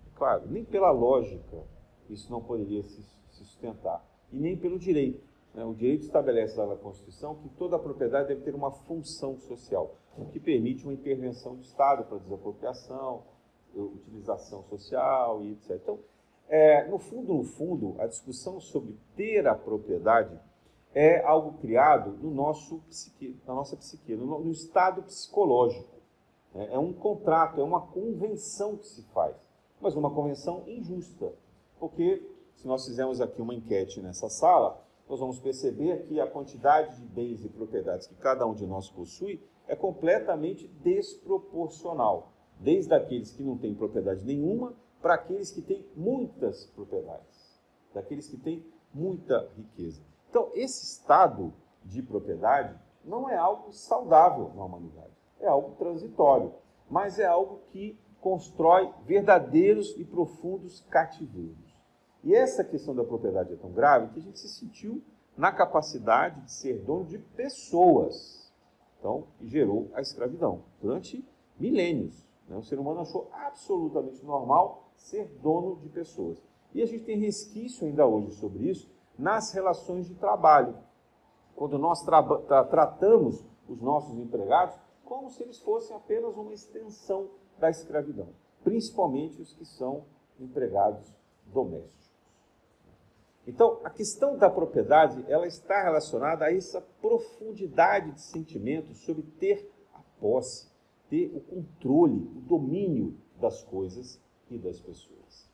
[0.07, 1.63] É claro, nem pela lógica
[2.09, 4.03] isso não poderia se sustentar.
[4.31, 5.27] E nem pelo direito.
[5.53, 5.63] Né?
[5.63, 10.25] O direito estabelece lá na Constituição que toda propriedade deve ter uma função social, o
[10.25, 13.23] que permite uma intervenção do Estado para desapropriação,
[13.75, 15.71] utilização social e etc.
[15.71, 15.99] Então,
[16.49, 20.39] é, no fundo, no fundo, a discussão sobre ter a propriedade
[20.93, 25.97] é algo criado no nosso psique, na nossa psique, no, no estado psicológico.
[26.55, 29.35] É, é um contrato, é uma convenção que se faz,
[29.81, 31.33] mas uma convenção injusta,
[31.79, 32.25] porque
[32.55, 37.05] se nós fizermos aqui uma enquete nessa sala, nós vamos perceber que a quantidade de
[37.05, 43.43] bens e propriedades que cada um de nós possui é completamente desproporcional, desde aqueles que
[43.43, 47.59] não têm propriedade nenhuma para aqueles que têm muitas propriedades,
[47.93, 50.01] daqueles que têm muita riqueza.
[50.29, 51.53] Então, esse estado
[51.83, 52.75] de propriedade
[53.05, 56.53] não é algo saudável na humanidade, é algo transitório,
[56.89, 61.77] mas é algo que constrói verdadeiros e profundos cativeiros.
[62.23, 65.01] E essa questão da propriedade é tão grave que a gente se sentiu
[65.37, 68.36] na capacidade de ser dono de pessoas.
[68.99, 71.23] Então, gerou a escravidão durante
[71.59, 72.27] milênios.
[72.47, 72.55] Né?
[72.57, 76.41] O ser humano achou absolutamente normal ser dono de pessoas.
[76.73, 80.75] E a gente tem resquício ainda hoje sobre isso nas relações de trabalho.
[81.55, 82.21] Quando nós tra
[82.65, 88.29] tratamos os nossos empregados como se eles fossem apenas uma extensão da escravidão,
[88.63, 90.03] principalmente os que são
[90.39, 92.06] empregados domésticos.
[93.47, 99.71] Então, a questão da propriedade, ela está relacionada a essa profundidade de sentimento sobre ter
[99.93, 100.67] a posse,
[101.09, 104.19] ter o controle, o domínio das coisas
[104.51, 105.49] e das pessoas.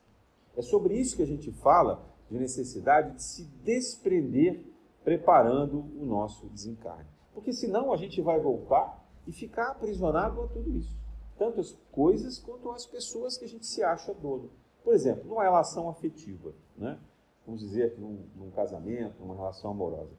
[0.57, 4.65] É sobre isso que a gente fala de necessidade de se desprender
[5.03, 7.09] preparando o nosso desencarne.
[7.31, 10.95] Porque senão a gente vai voltar e ficar aprisionado a tudo isso.
[11.37, 14.49] Tanto as coisas quanto as pessoas que a gente se acha dono.
[14.83, 16.99] Por exemplo, numa relação afetiva, né?
[17.45, 20.13] Vamos dizer num, num casamento, numa relação amorosa.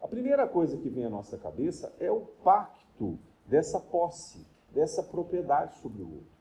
[0.00, 5.78] A primeira coisa que vem à nossa cabeça é o pacto dessa posse, dessa propriedade
[5.78, 6.36] sobre o outro.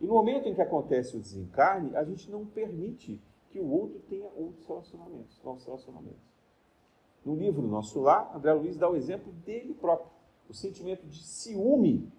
[0.00, 3.98] E no momento em que acontece o desencarne, a gente não permite que o outro
[4.08, 6.28] tenha outros relacionamentos, novos relacionamentos.
[7.24, 10.10] No livro Nosso Lar, André Luiz dá o exemplo dele próprio,
[10.48, 12.12] o sentimento de ciúme,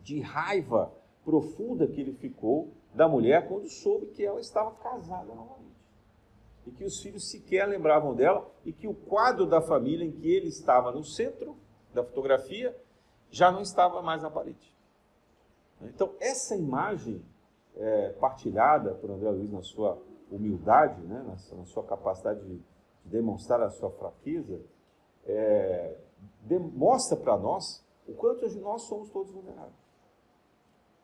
[0.00, 0.92] de raiva
[1.24, 5.81] profunda que ele ficou da mulher quando soube que ela estava casada novamente.
[6.66, 10.30] E que os filhos sequer lembravam dela e que o quadro da família em que
[10.30, 11.56] ele estava no centro
[11.92, 12.76] da fotografia
[13.30, 14.72] já não estava mais na parede.
[15.80, 17.24] Então, essa imagem
[17.76, 22.64] é, partilhada por André Luiz na sua humildade, né, na, na sua capacidade de, de,
[23.04, 24.60] demonstrar a sua fraqueza,
[25.26, 25.96] é,
[26.42, 29.82] demonstra para nós o quanto nós somos todos vulneráveis.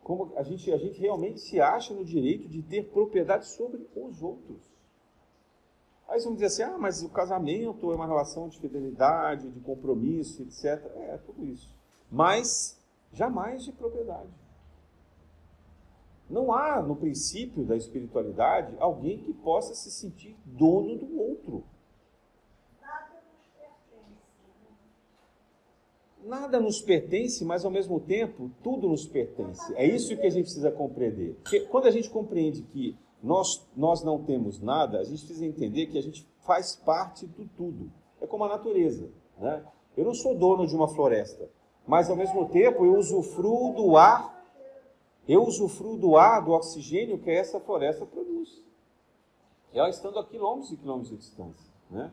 [0.03, 4.23] Como a gente, a gente realmente se acha no direito de ter propriedade sobre os
[4.23, 4.78] outros.
[6.09, 10.43] Aí vamos dizer assim, ah, mas o casamento é uma relação de fidelidade, de compromisso,
[10.43, 10.83] etc.
[10.97, 11.69] É, tudo isso.
[12.11, 12.81] Mas
[13.13, 14.31] jamais de propriedade.
[16.29, 21.65] Não há, no princípio da espiritualidade, alguém que possa se sentir dono do outro.
[26.25, 29.75] Nada nos pertence, mas ao mesmo tempo tudo nos pertence.
[29.75, 31.35] É isso que a gente precisa compreender.
[31.43, 35.87] Porque quando a gente compreende que nós, nós não temos nada, a gente precisa entender
[35.87, 37.91] que a gente faz parte do tudo.
[38.21, 39.11] É como a natureza.
[39.39, 39.65] Né?
[39.97, 41.49] Eu não sou dono de uma floresta,
[41.87, 44.39] mas ao mesmo tempo eu usufruo do ar
[45.29, 48.63] eu usufruo do ar, do oxigênio que essa floresta produz.
[49.75, 51.71] Ela estando a quilômetros e quilômetros de distância.
[51.91, 52.11] Né?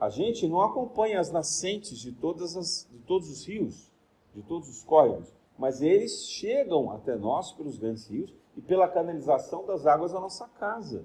[0.00, 3.92] A gente não acompanha as nascentes de, todas as, de todos os rios,
[4.34, 9.64] de todos os córregos, mas eles chegam até nós pelos grandes rios e pela canalização
[9.66, 11.04] das águas da nossa casa.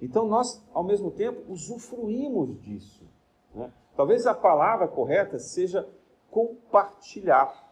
[0.00, 3.04] Então nós, ao mesmo tempo, usufruímos disso.
[3.54, 3.72] Né?
[3.96, 5.88] Talvez a palavra correta seja
[6.30, 7.62] compartilhar.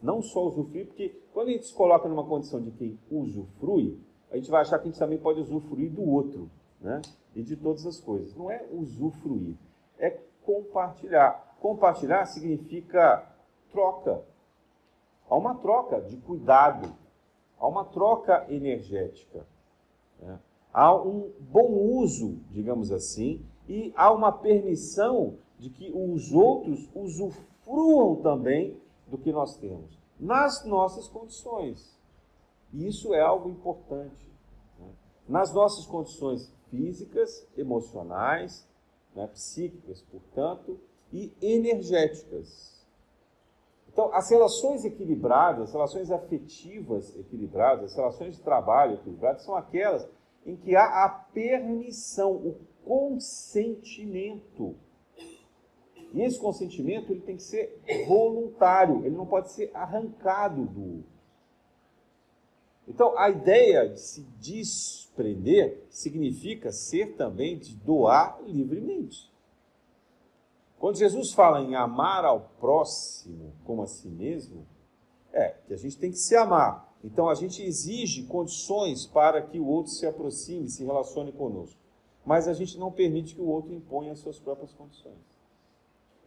[0.00, 4.36] Não só usufruir, porque quando a gente se coloca numa condição de quem usufrui, a
[4.36, 7.02] gente vai achar que a gente também pode usufruir do outro, né?
[7.34, 8.34] E de todas as coisas.
[8.36, 9.56] Não é usufruir,
[9.98, 10.10] é
[10.44, 11.56] compartilhar.
[11.60, 13.26] Compartilhar significa
[13.72, 14.22] troca.
[15.28, 16.94] Há uma troca de cuidado,
[17.58, 19.46] há uma troca energética.
[20.20, 20.38] Né?
[20.72, 28.16] Há um bom uso, digamos assim, e há uma permissão de que os outros usufruam
[28.16, 31.98] também do que nós temos, nas nossas condições.
[32.72, 34.30] E isso é algo importante.
[34.78, 34.86] Né?
[35.28, 38.68] Nas nossas condições físicas, emocionais,
[39.14, 40.78] né, psíquicas, portanto,
[41.12, 42.77] e energéticas.
[43.98, 50.08] Então, as relações equilibradas, as relações afetivas equilibradas, as relações de trabalho equilibradas, são aquelas
[50.46, 54.76] em que há a permissão, o consentimento
[56.14, 61.02] e esse consentimento ele tem que ser voluntário, ele não pode ser arrancado do.
[62.86, 69.27] Então, a ideia de se desprender significa ser também de doar livremente.
[70.78, 74.66] Quando Jesus fala em amar ao próximo como a si mesmo,
[75.32, 76.88] é que a gente tem que se amar.
[77.02, 81.78] Então a gente exige condições para que o outro se aproxime, se relacione conosco.
[82.24, 85.16] Mas a gente não permite que o outro imponha as suas próprias condições.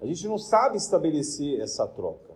[0.01, 2.35] A gente não sabe estabelecer essa troca.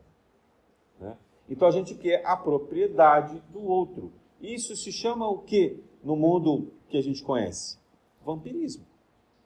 [0.99, 1.17] Né?
[1.49, 4.11] Então a gente quer a propriedade do outro.
[4.39, 7.79] Isso se chama o que no mundo que a gente conhece?
[8.23, 8.85] Vampirismo.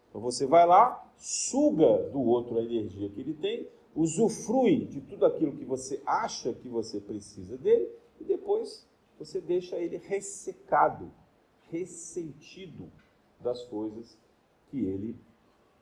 [0.10, 5.26] Então você vai lá, suga do outro a energia que ele tem, usufrui de tudo
[5.26, 11.12] aquilo que você acha que você precisa dele e depois você deixa ele ressecado,
[11.70, 12.90] ressentido
[13.40, 14.18] das coisas
[14.70, 15.16] que ele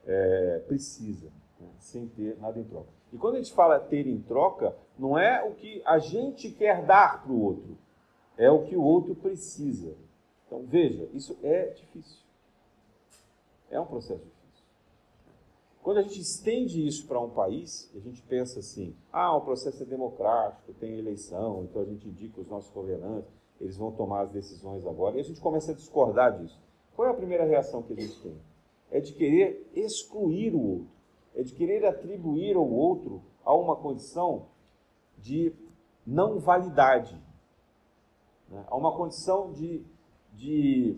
[0.05, 2.89] é, precisa né, sem ter nada em troca.
[3.13, 6.85] E quando a gente fala ter em troca, não é o que a gente quer
[6.85, 7.77] dar para o outro,
[8.37, 9.95] é o que o outro precisa.
[10.45, 12.26] Então veja, isso é difícil.
[13.69, 14.37] É um processo difícil.
[15.81, 19.83] Quando a gente estende isso para um país, a gente pensa assim: ah, o processo
[19.83, 23.31] é democrático, tem eleição, então a gente indica os nossos governantes.
[23.59, 26.61] eles vão tomar as decisões agora, e a gente começa a discordar disso.
[26.95, 28.35] Qual é a primeira reação que a gente tem?
[28.91, 30.91] É de querer excluir o outro,
[31.35, 34.47] é de querer atribuir ao outro a uma condição
[35.17, 35.53] de
[36.05, 37.21] não validade,
[38.49, 38.65] né?
[38.67, 39.85] a uma condição de,
[40.33, 40.97] de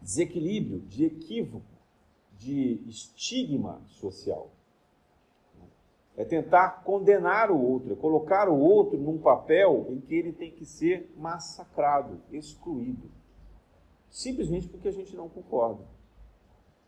[0.00, 1.69] desequilíbrio, de equívoco,
[2.40, 4.50] de estigma social.
[6.16, 10.50] É tentar condenar o outro, é colocar o outro num papel em que ele tem
[10.50, 13.10] que ser massacrado, excluído.
[14.10, 15.84] Simplesmente porque a gente não concorda.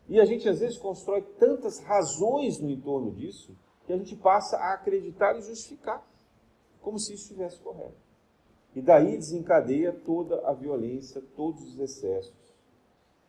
[0.09, 4.57] E a gente às vezes constrói tantas razões no entorno disso que a gente passa
[4.57, 6.03] a acreditar e justificar,
[6.81, 8.01] como se isso estivesse correto.
[8.75, 12.33] E daí desencadeia toda a violência, todos os excessos,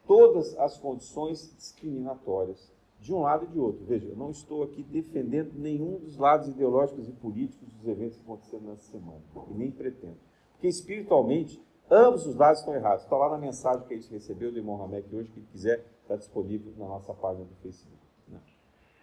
[0.07, 3.83] todas as condições discriminatórias de um lado e de outro.
[3.85, 8.23] Veja, eu não estou aqui defendendo nenhum dos lados ideológicos e políticos dos eventos que
[8.23, 10.17] aconteceram nessa semana, e nem pretendo.
[10.53, 11.61] Porque espiritualmente,
[11.91, 13.03] ambos os lados estão errados.
[13.03, 16.15] Está lá na mensagem que a gente recebeu do irmão Ramek hoje, quem quiser, está
[16.15, 17.99] disponível na nossa página do Facebook.
[18.29, 18.39] Né?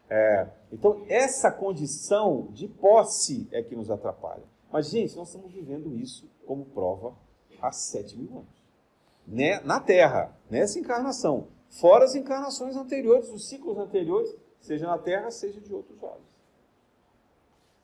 [0.08, 4.44] É, então, essa condição de posse é que nos atrapalha.
[4.72, 7.14] Mas, gente, nós estamos vivendo isso como prova
[7.60, 8.59] há sete mil anos.
[9.26, 9.60] Né?
[9.60, 11.48] Na Terra, nessa encarnação.
[11.68, 16.28] Fora as encarnações anteriores, os ciclos anteriores, seja na Terra, seja de outros lados.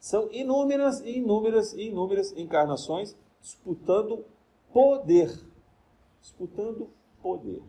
[0.00, 4.24] São inúmeras e inúmeras e inúmeras encarnações disputando
[4.72, 5.30] poder.
[6.20, 6.90] Disputando
[7.22, 7.62] poder.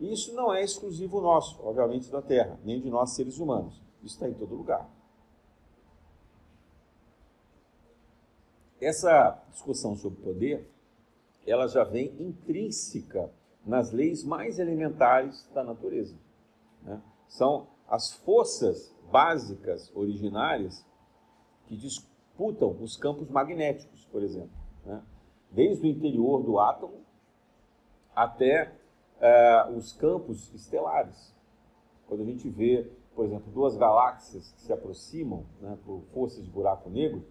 [0.00, 3.82] Isso não é exclusivo nosso, obviamente, da Terra, nem de nós seres humanos.
[4.02, 4.88] Isso está em todo lugar.
[8.80, 10.70] Essa discussão sobre poder,
[11.50, 13.30] ela já vem intrínseca
[13.64, 16.16] nas leis mais elementares da natureza.
[16.82, 17.00] Né?
[17.26, 20.84] São as forças básicas originárias
[21.66, 24.50] que disputam os campos magnéticos, por exemplo.
[24.84, 25.02] Né?
[25.50, 27.00] Desde o interior do átomo
[28.14, 28.72] até
[29.18, 31.34] uh, os campos estelares.
[32.06, 36.50] Quando a gente vê, por exemplo, duas galáxias que se aproximam né, por forças de
[36.50, 37.24] buraco negro,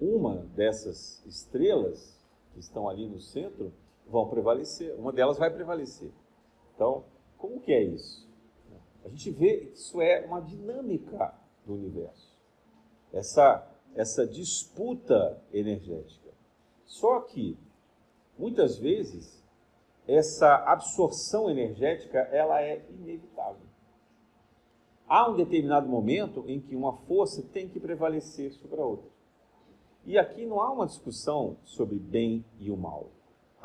[0.00, 2.15] uma dessas estrelas
[2.56, 3.70] que estão ali no centro
[4.06, 6.10] vão prevalecer, uma delas vai prevalecer.
[6.74, 7.04] Então,
[7.36, 8.26] como que é isso?
[9.04, 11.34] A gente vê que isso é uma dinâmica
[11.66, 12.34] do universo.
[13.12, 16.30] Essa, essa disputa energética.
[16.86, 17.58] Só que,
[18.38, 19.44] muitas vezes,
[20.08, 23.66] essa absorção energética ela é inevitável.
[25.06, 29.15] Há um determinado momento em que uma força tem que prevalecer sobre a outra.
[30.06, 33.10] E aqui não há uma discussão sobre bem e o mal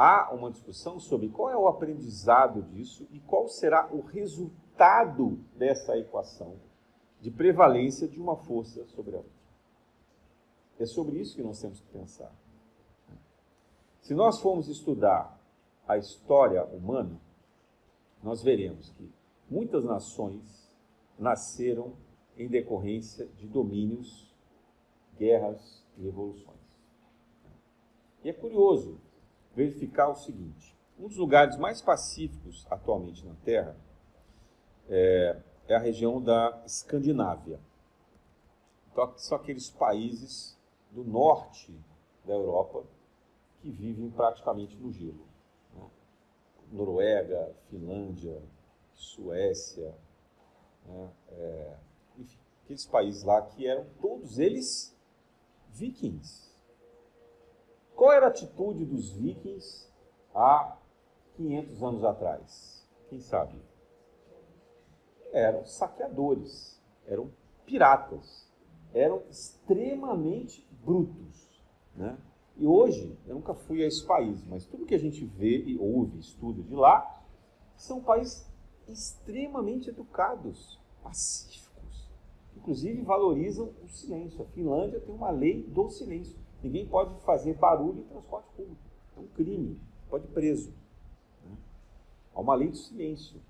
[0.04, 5.96] há uma discussão sobre qual é o aprendizado disso e qual será o resultado dessa
[5.96, 6.56] equação
[7.20, 9.32] de prevalência de uma força sobre a outra.
[10.80, 12.34] É sobre isso que nós temos que pensar.
[14.02, 15.40] Se nós formos estudar
[15.88, 17.22] a história humana,
[18.24, 19.08] nós veremos que
[19.48, 20.68] muitas nações
[21.20, 21.94] nasceram
[22.36, 24.34] em decorrência de domínios,
[25.16, 26.60] guerras revoluções.
[28.24, 29.00] E é curioso
[29.56, 33.76] verificar o seguinte: um dos lugares mais pacíficos atualmente na Terra
[34.88, 37.60] é, é a região da Escandinávia.
[38.92, 40.58] Então, são aqueles países
[40.92, 41.74] do norte
[42.26, 42.84] da Europa
[43.62, 45.26] que vivem praticamente no gelo.
[45.74, 45.90] Né?
[46.72, 48.42] Noruega, Finlândia,
[48.94, 49.96] Suécia,
[50.86, 51.12] né?
[51.30, 51.76] é,
[52.18, 54.91] enfim, aqueles países lá que eram todos eles
[55.72, 56.52] vikings.
[57.96, 59.88] Qual era a atitude dos vikings
[60.34, 60.78] há
[61.36, 62.88] 500 anos atrás?
[63.10, 63.62] Quem sabe?
[65.32, 67.32] Eram saqueadores, eram
[67.66, 68.50] piratas,
[68.94, 71.64] eram extremamente brutos.
[71.96, 72.18] Né?
[72.58, 75.78] E hoje, eu nunca fui a esse país, mas tudo que a gente vê e
[75.78, 77.24] ouve, estuda de lá,
[77.76, 78.46] são países
[78.88, 81.70] extremamente educados, pacíficos.
[82.56, 84.41] Inclusive valorizam o silêncio.
[84.43, 86.36] A Finlândia tem uma lei do silêncio.
[86.62, 88.82] Ninguém pode fazer barulho em transporte público.
[89.18, 89.80] É um crime,
[90.10, 90.72] pode preso.
[91.43, 91.58] Né?
[92.34, 93.41] Há uma lei do silêncio.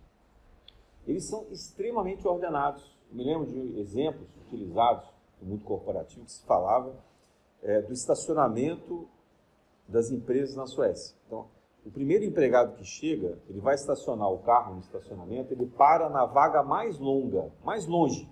[1.05, 2.97] Eles são extremamente ordenados.
[3.09, 5.05] Eu me lembro de exemplos utilizados
[5.41, 6.95] no mundo corporativo que se falava
[7.61, 9.07] é, do estacionamento
[9.87, 11.15] das empresas na Suécia.
[11.27, 11.47] Então,
[11.85, 16.25] o primeiro empregado que chega, ele vai estacionar o carro no estacionamento, ele para na
[16.25, 18.29] vaga mais longa, mais longe.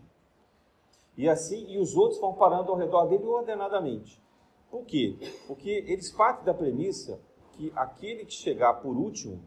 [1.19, 4.23] E assim, e os outros vão parando ao redor dele ordenadamente.
[4.71, 5.17] Por quê?
[5.47, 7.19] Porque eles partem da premissa
[7.51, 9.43] que aquele que chegar por último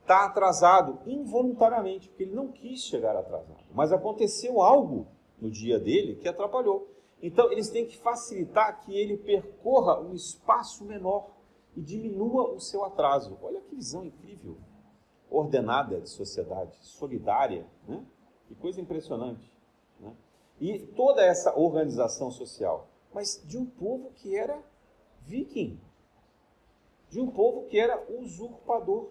[0.00, 3.60] está atrasado involuntariamente, porque ele não quis chegar atrasado.
[3.74, 5.08] Mas aconteceu algo
[5.38, 6.88] no dia dele que atrapalhou.
[7.22, 11.32] Então, eles têm que facilitar que ele percorra um espaço menor,
[11.76, 13.38] e diminua o seu atraso.
[13.42, 14.56] Olha que visão incrível,
[15.28, 18.02] ordenada de sociedade, solidária, né?
[18.48, 19.49] que coisa impressionante.
[20.60, 20.66] Né?
[20.66, 24.62] E toda essa organização social, mas de um povo que era
[25.22, 25.80] viking,
[27.08, 29.08] de um povo que era usurpador.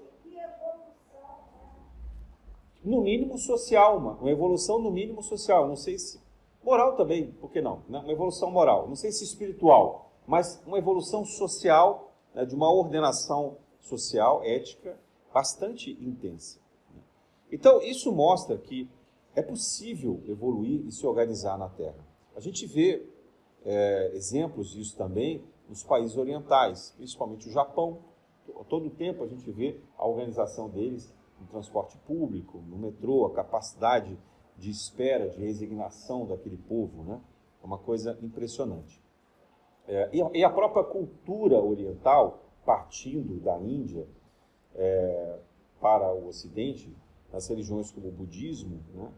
[2.84, 5.68] No mínimo social, uma, uma evolução no mínimo social.
[5.68, 6.22] Não sei se.
[6.64, 7.84] Moral também, por que não?
[7.90, 8.00] Né?
[8.00, 8.88] Uma evolução moral.
[8.88, 14.98] Não sei se espiritual, mas uma evolução social, né, de uma ordenação social, ética,
[15.34, 16.60] bastante intensa.
[17.52, 18.90] Então, isso mostra que
[19.36, 22.06] é possível evoluir e se organizar na Terra.
[22.36, 23.06] A gente vê
[23.66, 28.00] é, exemplos disso também nos países orientais, principalmente o Japão.
[28.68, 33.34] Todo o tempo a gente vê a organização deles no transporte público, no metrô, a
[33.34, 34.18] capacidade
[34.58, 37.22] de espera, de resignação daquele povo, né?
[37.62, 39.02] É uma coisa impressionante.
[39.88, 44.08] É, e, a própria cultura oriental, partindo da Índia
[44.76, 45.40] é,
[45.80, 46.96] para o Ocidente,
[47.32, 49.12] nas religiões como o budismo, né?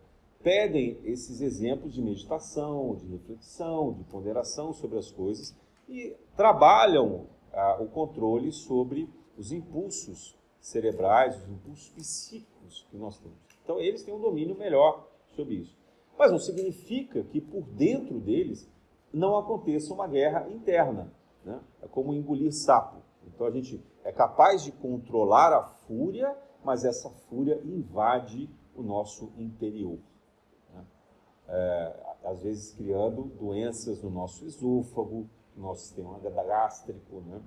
[0.43, 5.55] pedem esses exemplos de meditação, de reflexão, de ponderação sobre as coisas
[5.87, 13.37] e trabalham ah, o controle sobre os impulsos cerebrais, os impulsos psíquicos que nós temos.
[13.63, 15.77] Então, eles têm um domínio melhor sobre isso.
[16.17, 18.69] Mas não significa que por dentro deles
[19.13, 21.11] não aconteça uma guerra interna.
[21.43, 21.59] Né?
[21.81, 23.01] É como engolir sapo.
[23.27, 29.31] Então, a gente é capaz de controlar a fúria, mas essa fúria invade o nosso
[29.37, 29.97] interior.
[30.73, 30.85] Né?
[31.47, 37.41] É, às vezes criando doenças no nosso esôfago, no nosso sistema gástrico, né?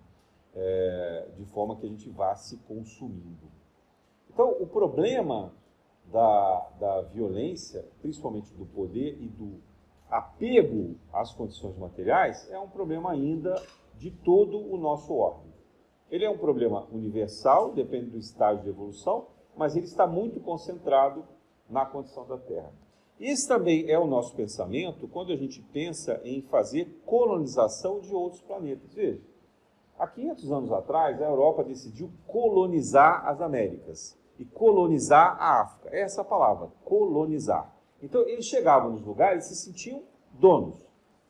[0.56, 3.50] É, de forma que a gente vá se consumindo.
[4.30, 5.52] Então, o problema
[6.06, 9.60] da, da violência, principalmente do poder e do
[10.08, 13.54] apego às condições materiais, é um problema ainda
[13.96, 15.53] de todo o nosso ordem.
[16.10, 19.26] Ele é um problema universal, depende do estágio de evolução,
[19.56, 21.24] mas ele está muito concentrado
[21.68, 22.72] na condição da Terra.
[23.18, 28.42] Esse também é o nosso pensamento quando a gente pensa em fazer colonização de outros
[28.42, 28.92] planetas.
[28.92, 29.20] Veja,
[29.98, 35.90] há 500 anos atrás, a Europa decidiu colonizar as Américas e colonizar a África.
[35.92, 37.72] É essa a palavra, colonizar.
[38.02, 40.02] Então, eles chegavam nos lugares e se sentiam
[40.32, 40.84] donos.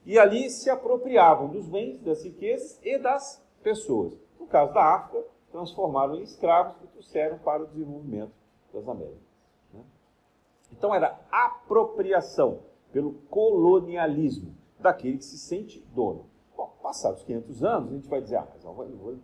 [0.07, 4.24] E ali se apropriavam dos bens, das riquezas e das pessoas.
[4.45, 8.33] No caso da África, transformaram em escravos e trouxeram para o desenvolvimento
[8.73, 9.23] das Américas.
[10.71, 12.61] Então era apropriação
[12.93, 16.27] pelo colonialismo daquele que se sente dono.
[16.55, 18.67] Bom, passados 500 anos, a gente vai dizer, ah, mas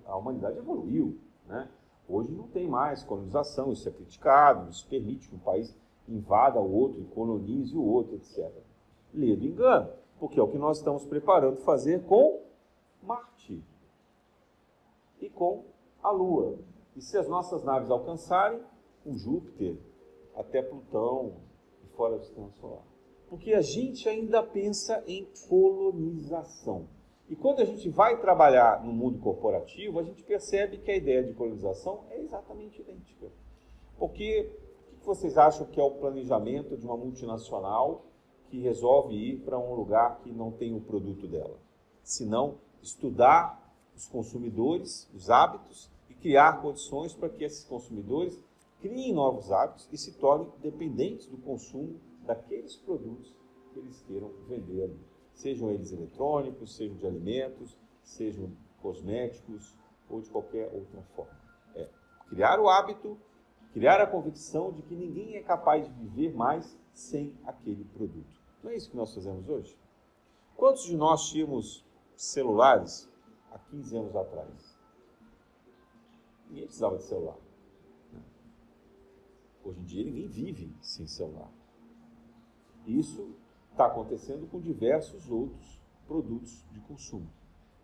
[0.07, 1.69] a humanidade evoluiu, né?
[2.09, 5.77] Hoje não tem mais colonização, isso é criticado, isso permite que um país
[6.09, 8.51] invada o outro colonize o outro, etc.
[9.13, 12.41] Lê do engano, porque é o que nós estamos preparando fazer com
[13.03, 13.63] Marte
[15.21, 15.65] e com
[16.03, 16.59] a Lua.
[16.97, 18.61] E se as nossas naves alcançarem,
[19.05, 19.77] com Júpiter,
[20.35, 21.35] até Plutão
[21.85, 22.85] e fora do sistema solar.
[23.29, 26.89] Porque a gente ainda pensa em colonização.
[27.29, 31.23] E quando a gente vai trabalhar no mundo corporativo, a gente percebe que a ideia
[31.23, 33.29] de colonização é exatamente idêntica.
[33.97, 34.51] Porque
[34.95, 38.05] o que vocês acham que é o planejamento de uma multinacional
[38.49, 41.57] que resolve ir para um lugar que não tem o produto dela?
[42.03, 43.70] Se não estudar
[44.01, 48.43] os consumidores, os hábitos e criar condições para que esses consumidores
[48.81, 53.35] criem novos hábitos e se tornem dependentes do consumo daqueles produtos
[53.73, 54.91] que eles queiram vender.
[55.35, 59.77] Sejam eles eletrônicos, sejam de alimentos, sejam cosméticos
[60.09, 61.39] ou de qualquer outra forma.
[61.75, 61.87] É
[62.31, 63.19] criar o hábito,
[63.73, 68.41] criar a convicção de que ninguém é capaz de viver mais sem aquele produto.
[68.63, 69.79] Não é isso que nós fazemos hoje?
[70.57, 71.85] Quantos de nós tínhamos
[72.17, 73.10] celulares
[73.51, 74.79] há 15 anos atrás?
[76.49, 77.37] Ninguém precisava de celular.
[79.65, 81.51] Hoje em dia ninguém vive sem celular.
[82.87, 83.35] Isso
[83.71, 87.31] está acontecendo com diversos outros produtos de consumo.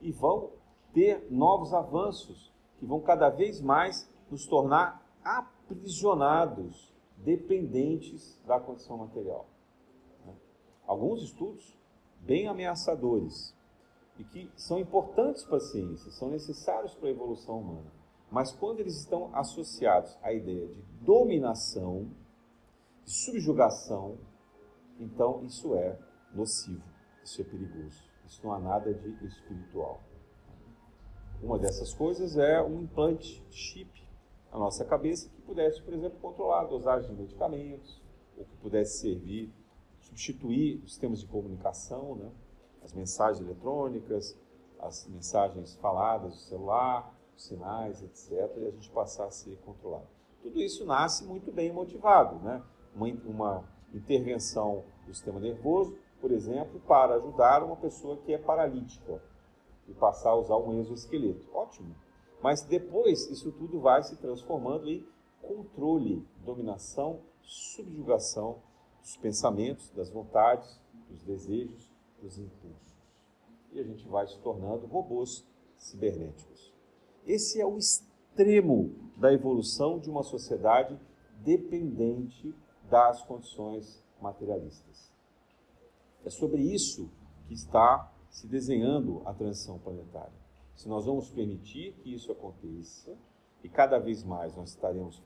[0.01, 0.51] E vão
[0.93, 9.47] ter novos avanços que vão cada vez mais nos tornar aprisionados, dependentes da condição material.
[10.87, 11.77] Alguns estudos
[12.21, 13.55] bem ameaçadores
[14.19, 17.97] e que são importantes para a ciência, são necessários para a evolução humana
[18.31, 22.11] mas quando eles estão associados à ideia de dominação,
[23.05, 24.19] de subjugação,
[24.99, 25.99] então isso é
[26.35, 26.83] nocivo,
[27.23, 30.03] isso é perigoso, isso não há nada de espiritual.
[31.43, 33.91] Uma dessas coisas é um implante chip
[34.51, 38.03] na nossa cabeça que pudesse, por exemplo, controlar a dosagem de medicamentos,
[38.37, 39.53] ou que pudesse servir,
[40.01, 42.31] substituir os sistemas de comunicação, né?
[42.87, 44.39] As mensagens eletrônicas,
[44.79, 50.07] as mensagens faladas do celular, sinais, etc., e a gente passar a ser controlado.
[50.41, 52.63] Tudo isso nasce muito bem motivado, né?
[52.95, 59.21] Uma, uma intervenção do sistema nervoso, por exemplo, para ajudar uma pessoa que é paralítica
[59.89, 61.45] e passar a usar um exoesqueleto.
[61.53, 61.95] Ótimo.
[62.41, 65.05] Mas depois isso tudo vai se transformando em
[65.43, 68.63] controle, dominação, subjugação
[69.01, 71.96] dos pensamentos, das vontades, dos desejos,
[72.27, 72.97] dos impulsos.
[73.73, 75.47] E a gente vai se tornando robôs
[75.77, 76.75] cibernéticos.
[77.25, 80.99] Esse é o extremo da evolução de uma sociedade
[81.39, 82.55] dependente
[82.89, 85.13] das condições materialistas.
[86.25, 87.11] É sobre isso
[87.47, 90.35] que está se desenhando a transição planetária.
[90.75, 93.17] Se nós vamos permitir que isso aconteça,
[93.63, 95.23] e cada vez mais nós estaremos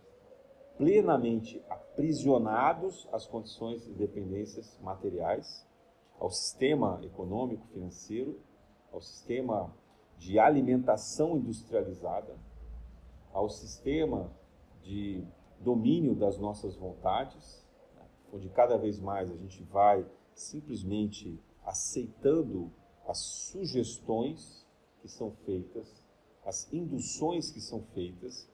[0.76, 5.66] plenamente aprisionados às condições de dependências materiais,
[6.20, 8.38] ao sistema econômico financeiro,
[8.92, 9.74] ao sistema
[10.18, 12.36] de alimentação industrializada,
[13.32, 14.30] ao sistema
[14.82, 15.24] de
[15.58, 17.66] domínio das nossas vontades,
[17.96, 18.02] né,
[18.32, 22.70] onde cada vez mais a gente vai simplesmente aceitando
[23.06, 24.66] as sugestões
[25.00, 26.04] que são feitas,
[26.44, 28.46] as induções que são feitas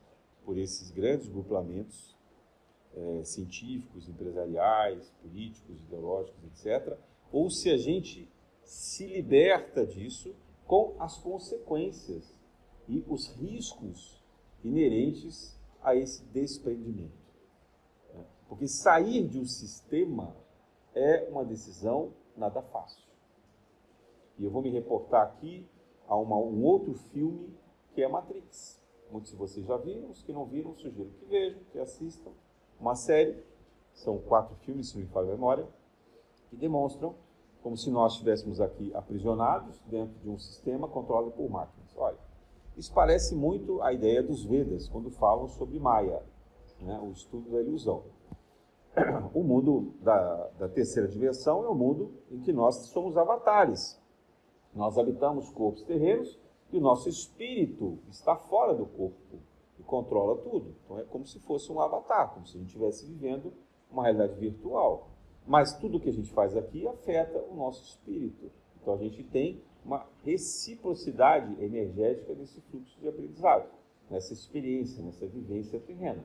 [0.44, 2.16] por esses grandes grupamentos
[2.94, 6.96] é, científicos, empresariais, políticos, ideológicos, etc.,
[7.32, 8.28] ou se a gente
[8.62, 10.34] se liberta disso
[10.66, 12.34] com as consequências
[12.88, 14.22] e os riscos
[14.64, 17.26] inerentes a esse desprendimento.
[18.48, 20.36] Porque sair de um sistema
[20.94, 23.04] é uma decisão nada fácil.
[24.38, 25.66] E eu vou me reportar aqui
[26.06, 27.54] a uma, um outro filme
[27.94, 28.80] que é Matrix.
[29.10, 32.32] Muitos de vocês já viram, os que não viram, sugiro que vejam, que assistam.
[32.78, 33.42] Uma série,
[33.94, 35.66] são quatro filmes, se me falha a memória,
[36.48, 37.14] que demonstram
[37.62, 41.96] como se nós estivéssemos aqui aprisionados dentro de um sistema controlado por máquinas.
[41.96, 42.18] Olha,
[42.76, 46.22] isso parece muito a ideia dos Vedas, quando falam sobre Maya,
[46.80, 48.04] né, o estudo da ilusão.
[49.34, 54.00] O mundo da, da terceira dimensão é o mundo em que nós somos avatares.
[54.74, 56.38] Nós habitamos corpos terrenos
[56.72, 59.38] e o nosso espírito está fora do corpo
[59.78, 60.74] e controla tudo.
[60.84, 63.52] Então é como se fosse um avatar, como se a gente estivesse vivendo
[63.90, 65.08] uma realidade virtual.
[65.46, 68.50] Mas tudo que a gente faz aqui afeta o nosso espírito.
[68.80, 73.68] Então a gente tem uma reciprocidade energética nesse fluxo de aprendizado,
[74.10, 76.24] nessa experiência, nessa vivência terrena.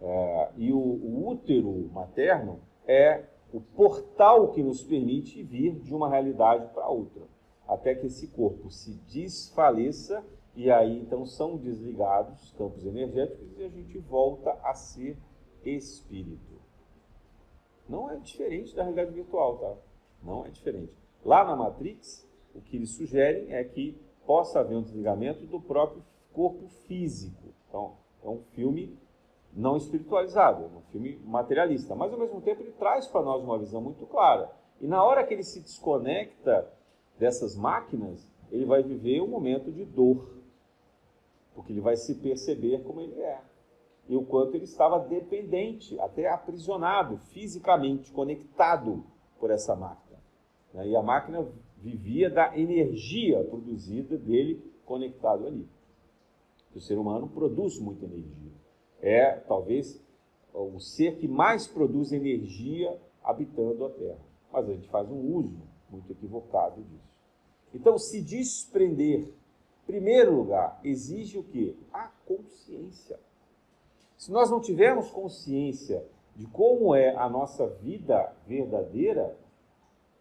[0.00, 6.08] É, e o, o útero materno é o portal que nos permite vir de uma
[6.08, 7.22] realidade para outra,
[7.66, 13.64] até que esse corpo se desfaleça e aí então são desligados os campos energéticos e
[13.64, 15.16] a gente volta a ser
[15.64, 16.57] espírito.
[17.88, 19.74] Não é diferente da realidade virtual, tá?
[20.22, 20.92] Não é diferente.
[21.24, 26.04] Lá na Matrix, o que eles sugerem é que possa haver um desligamento do próprio
[26.32, 27.48] corpo físico.
[27.68, 28.98] Então, é um filme
[29.52, 33.58] não espiritualizado, é um filme materialista, mas ao mesmo tempo ele traz para nós uma
[33.58, 34.50] visão muito clara.
[34.80, 36.70] E na hora que ele se desconecta
[37.18, 40.28] dessas máquinas, ele vai viver um momento de dor,
[41.54, 43.40] porque ele vai se perceber como ele é.
[44.08, 49.04] E o quanto ele estava dependente, até aprisionado, fisicamente conectado
[49.38, 50.18] por essa máquina.
[50.72, 50.88] Né?
[50.88, 51.46] E a máquina
[51.76, 55.68] vivia da energia produzida dele conectado ali.
[56.74, 58.48] O ser humano produz muita energia
[59.00, 60.00] é talvez
[60.52, 64.18] o ser que mais produz energia habitando a Terra.
[64.52, 67.18] Mas a gente faz um uso muito equivocado disso.
[67.72, 71.76] Então, se desprender, em primeiro lugar, exige o quê?
[71.92, 73.18] A consciência.
[74.18, 76.04] Se nós não tivermos consciência
[76.36, 79.34] de como é a nossa vida verdadeira,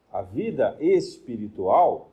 [0.09, 2.11] a vida espiritual,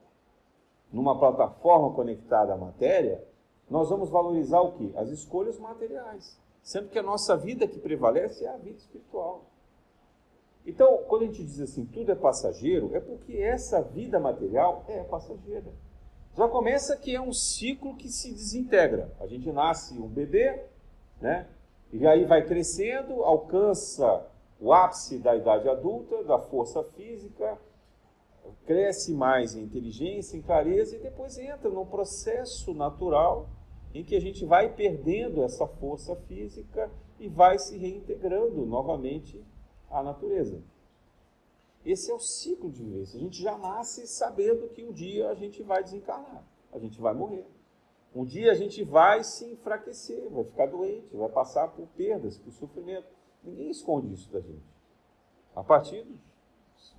[0.93, 3.25] numa plataforma conectada à matéria,
[3.71, 4.93] nós vamos valorizar o quê?
[4.97, 9.45] As escolhas materiais sendo que a nossa vida que prevalece é a vida espiritual.
[10.67, 15.03] Então, quando a gente diz assim, tudo é passageiro, é porque essa vida material é
[15.03, 15.71] passageira.
[16.35, 19.15] Já começa que é um ciclo que se desintegra.
[19.21, 20.65] A gente nasce um bebê,
[21.21, 21.47] né?
[21.93, 24.27] E aí vai crescendo, alcança
[24.61, 27.59] o ápice da idade adulta, da força física,
[28.67, 33.49] cresce mais em inteligência, em clareza e depois entra num processo natural
[33.95, 39.43] em que a gente vai perdendo essa força física e vai se reintegrando novamente
[39.91, 40.61] à natureza.
[41.85, 43.19] Esse é o ciclo de vivência.
[43.19, 47.15] A gente já nasce sabendo que um dia a gente vai desencarnar, a gente vai
[47.15, 47.47] morrer.
[48.15, 52.53] Um dia a gente vai se enfraquecer, vai ficar doente, vai passar por perdas, por
[52.53, 53.09] sofrimento.
[53.43, 54.63] Ninguém esconde isso da gente.
[55.55, 56.07] A partir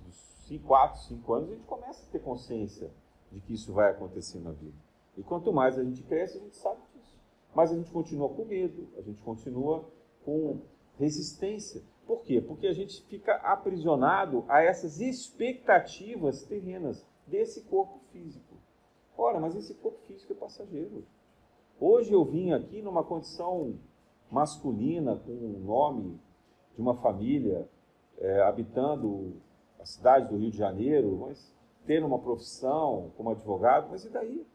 [0.04, 2.90] dos 4, 5 anos, a gente começa a ter consciência
[3.32, 4.76] de que isso vai acontecer na vida.
[5.16, 7.18] E quanto mais a gente cresce, a gente sabe disso.
[7.54, 9.88] Mas a gente continua com medo, a gente continua
[10.24, 10.60] com
[10.98, 11.82] resistência.
[12.06, 12.40] Por quê?
[12.40, 18.45] Porque a gente fica aprisionado a essas expectativas terrenas desse corpo físico.
[19.16, 21.04] Ora, mas esse corpo físico é passageiro.
[21.80, 23.78] Hoje eu vim aqui numa condição
[24.30, 26.20] masculina, com o nome
[26.74, 27.68] de uma família,
[28.18, 29.34] é, habitando
[29.78, 31.54] a cidade do Rio de Janeiro, mas
[31.86, 34.46] tendo uma profissão como advogado, mas e daí?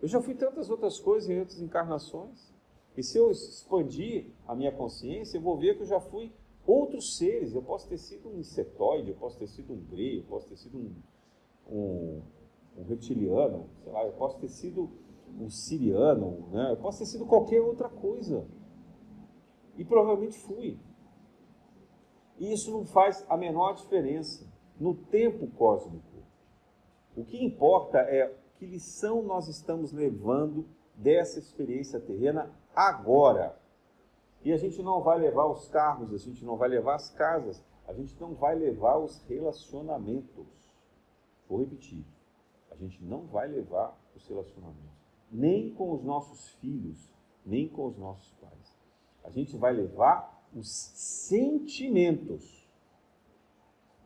[0.00, 2.54] Eu já fui tantas outras coisas em outras encarnações.
[2.96, 6.32] E se eu expandir a minha consciência, eu vou ver que eu já fui
[6.66, 7.54] outros seres.
[7.54, 10.56] Eu posso ter sido um insetoide, eu posso ter sido um grey, eu posso ter
[10.56, 10.94] sido um,
[11.68, 12.22] um,
[12.76, 14.90] um reptiliano, sei lá, eu posso ter sido
[15.38, 16.72] um siriano, né?
[16.72, 18.46] eu posso ter sido qualquer outra coisa.
[19.76, 20.78] E provavelmente fui.
[22.38, 24.46] E isso não faz a menor diferença
[24.78, 26.04] no tempo cósmico.
[27.16, 33.58] O que importa é que lição nós estamos levando dessa experiência terrena agora.
[34.42, 37.64] E a gente não vai levar os carros, a gente não vai levar as casas,
[37.86, 40.46] a gente não vai levar os relacionamentos.
[41.48, 42.04] Vou repetir.
[42.76, 44.84] A gente não vai levar os relacionamentos.
[45.32, 47.10] Nem com os nossos filhos,
[47.44, 48.76] nem com os nossos pais.
[49.24, 52.68] A gente vai levar os sentimentos.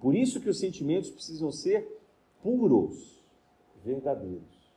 [0.01, 2.01] Por isso que os sentimentos precisam ser
[2.43, 3.23] puros,
[3.85, 4.73] verdadeiros.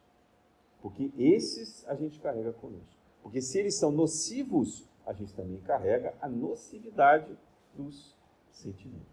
[0.82, 3.02] Porque esses a gente carrega conosco.
[3.22, 7.38] Porque se eles são nocivos, a gente também carrega a nocividade
[7.76, 8.18] dos
[8.52, 9.13] sentimentos.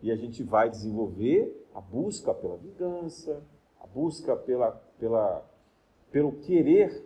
[0.00, 3.42] E a gente vai desenvolver a busca pela vingança,
[3.80, 5.44] a busca pela, pela,
[6.10, 7.04] pelo querer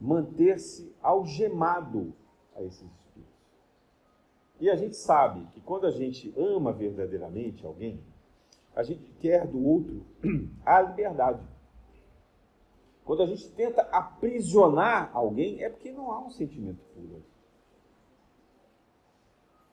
[0.00, 2.12] manter-se algemado
[2.54, 3.34] a esses espíritos.
[4.60, 8.02] E a gente sabe que quando a gente ama verdadeiramente alguém,
[8.74, 10.04] a gente quer do outro
[10.64, 11.42] a liberdade.
[13.04, 17.24] Quando a gente tenta aprisionar alguém, é porque não há um sentimento puro.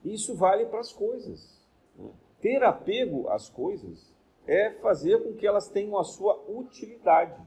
[0.04, 1.60] Isso vale para as coisas.
[1.98, 2.10] Né?
[2.42, 4.14] Ter apego às coisas
[4.48, 7.42] é fazer com que elas tenham a sua utilidade.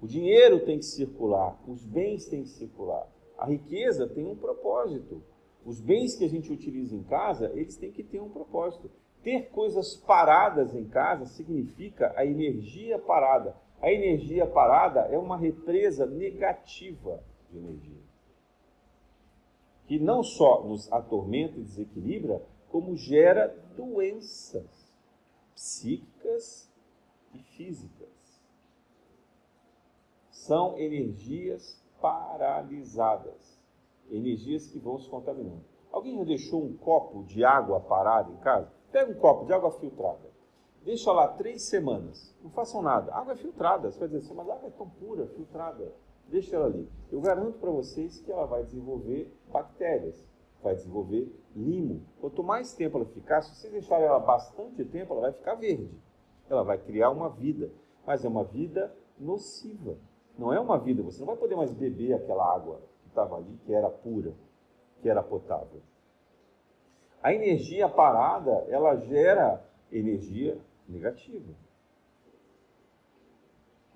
[0.00, 3.06] O dinheiro tem que circular, os bens têm que circular,
[3.36, 5.22] a riqueza tem um propósito.
[5.64, 8.90] Os bens que a gente utiliza em casa, eles têm que ter um propósito.
[9.22, 13.54] Ter coisas paradas em casa significa a energia parada.
[13.82, 18.00] A energia parada é uma represa negativa de energia.
[19.86, 24.96] Que não só nos atormenta e desequilibra, como gera doenças
[25.54, 26.70] psíquicas
[27.34, 28.08] e físicas.
[30.30, 33.60] São energias paralisadas,
[34.10, 35.64] energias que vão se contaminando.
[35.92, 38.72] Alguém já deixou um copo de água parado em casa?
[38.90, 40.30] Pega um copo de água filtrada,
[40.84, 43.14] deixa lá três semanas, não façam nada.
[43.14, 45.92] Água é filtrada, você vai dizer assim, mas a água é tão pura, filtrada.
[46.28, 46.88] Deixa ela ali.
[47.10, 50.24] Eu garanto para vocês que ela vai desenvolver bactérias,
[50.62, 52.02] vai desenvolver limo.
[52.20, 55.90] Quanto mais tempo ela ficar, se você deixar ela bastante tempo, ela vai ficar verde.
[56.48, 57.70] Ela vai criar uma vida,
[58.06, 59.96] mas é uma vida nociva.
[60.38, 63.58] Não é uma vida, você não vai poder mais beber aquela água que estava ali,
[63.64, 64.32] que era pura,
[65.00, 65.82] que era potável.
[67.22, 70.58] A energia parada, ela gera energia
[70.88, 71.52] negativa.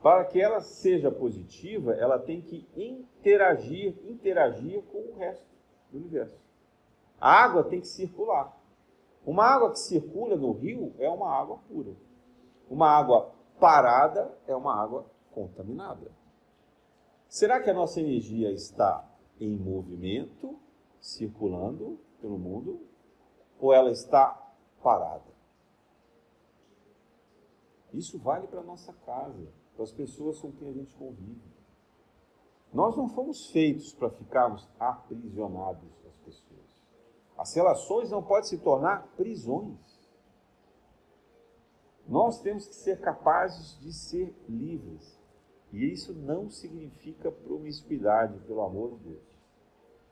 [0.03, 5.47] Para que ela seja positiva, ela tem que interagir, interagir com o resto
[5.91, 6.44] do universo.
[7.21, 8.57] A água tem que circular.
[9.25, 11.95] Uma água que circula no rio é uma água pura.
[12.69, 16.11] Uma água parada é uma água contaminada.
[17.29, 19.05] Será que a nossa energia está
[19.41, 20.59] em movimento,
[21.01, 22.81] circulando pelo mundo,
[23.59, 24.53] ou ela está
[24.83, 25.35] parada?
[27.93, 31.55] Isso vale para a nossa casa, para as pessoas com quem a gente convive.
[32.73, 36.04] Nós não fomos feitos para ficarmos aprisionados.
[37.45, 39.79] As relações não podem se tornar prisões.
[42.09, 45.21] Nós temos que ser capazes de ser livres.
[45.71, 49.39] E isso não significa promiscuidade, pelo amor de Deus.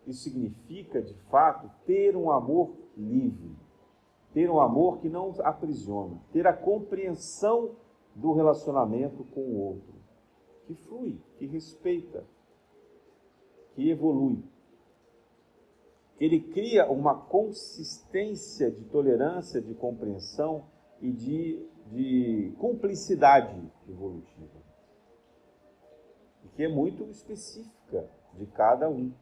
[0.06, 3.56] Isso significa, de fato, ter um amor livre,
[4.34, 7.76] ter um amor que não aprisiona, ter a compreensão
[8.14, 9.94] do relacionamento com o outro,
[10.66, 12.26] que flui, que respeita,
[13.74, 14.51] que evolui.
[16.20, 20.66] Ele cria uma consistência de tolerância, de compreensão
[21.00, 24.62] e de, de cumplicidade evolutiva,
[26.54, 29.12] que é muito específica de cada um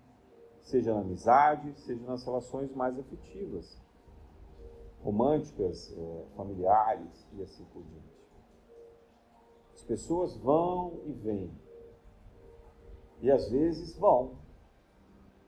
[0.63, 3.81] seja na amizade, seja nas relações mais afetivas,
[5.03, 8.11] românticas, é, familiares e assim por diante.
[9.87, 11.51] pessoas vão e vêm.
[13.21, 14.39] E às vezes vão.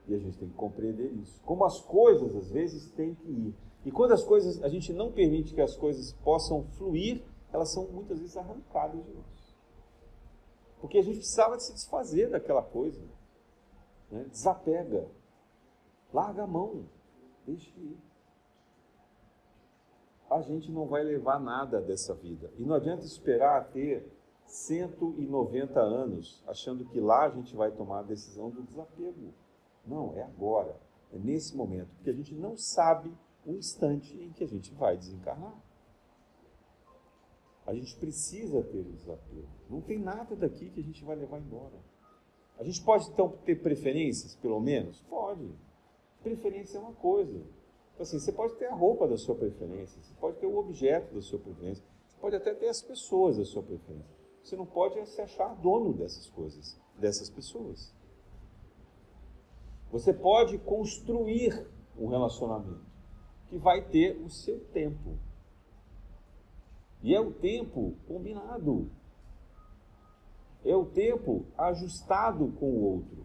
[0.07, 1.39] E a gente tem que compreender isso.
[1.45, 3.55] Como as coisas às vezes têm que ir.
[3.85, 7.87] E quando as coisas, a gente não permite que as coisas possam fluir, elas são
[7.87, 9.55] muitas vezes arrancadas de nós.
[10.79, 13.01] Porque a gente precisava de se desfazer daquela coisa.
[14.11, 14.25] Né?
[14.29, 15.07] Desapega.
[16.13, 16.85] Larga a mão.
[17.45, 17.97] Deixe ir.
[20.29, 22.51] A gente não vai levar nada dessa vida.
[22.57, 24.11] E não adianta esperar ter
[24.45, 29.33] 190 anos achando que lá a gente vai tomar a decisão do desapego.
[29.85, 30.79] Não, é agora.
[31.11, 31.89] É nesse momento.
[31.95, 33.11] Porque a gente não sabe
[33.45, 35.55] o instante em que a gente vai desencarnar.
[37.65, 39.47] A gente precisa ter o desapego.
[39.69, 41.75] Não tem nada daqui que a gente vai levar embora.
[42.57, 45.01] A gente pode então ter preferências, pelo menos?
[45.09, 45.49] Pode.
[46.21, 47.41] Preferência é uma coisa.
[47.93, 51.13] Então, assim, você pode ter a roupa da sua preferência, você pode ter o objeto
[51.13, 54.15] da sua preferência, você pode até ter as pessoas da sua preferência.
[54.43, 57.93] Você não pode se achar dono dessas coisas, dessas pessoas.
[59.93, 62.83] Você pode construir um relacionamento
[63.45, 65.19] que vai ter o seu tempo.
[67.03, 68.89] E é o tempo combinado.
[70.65, 73.23] É o tempo ajustado com o outro.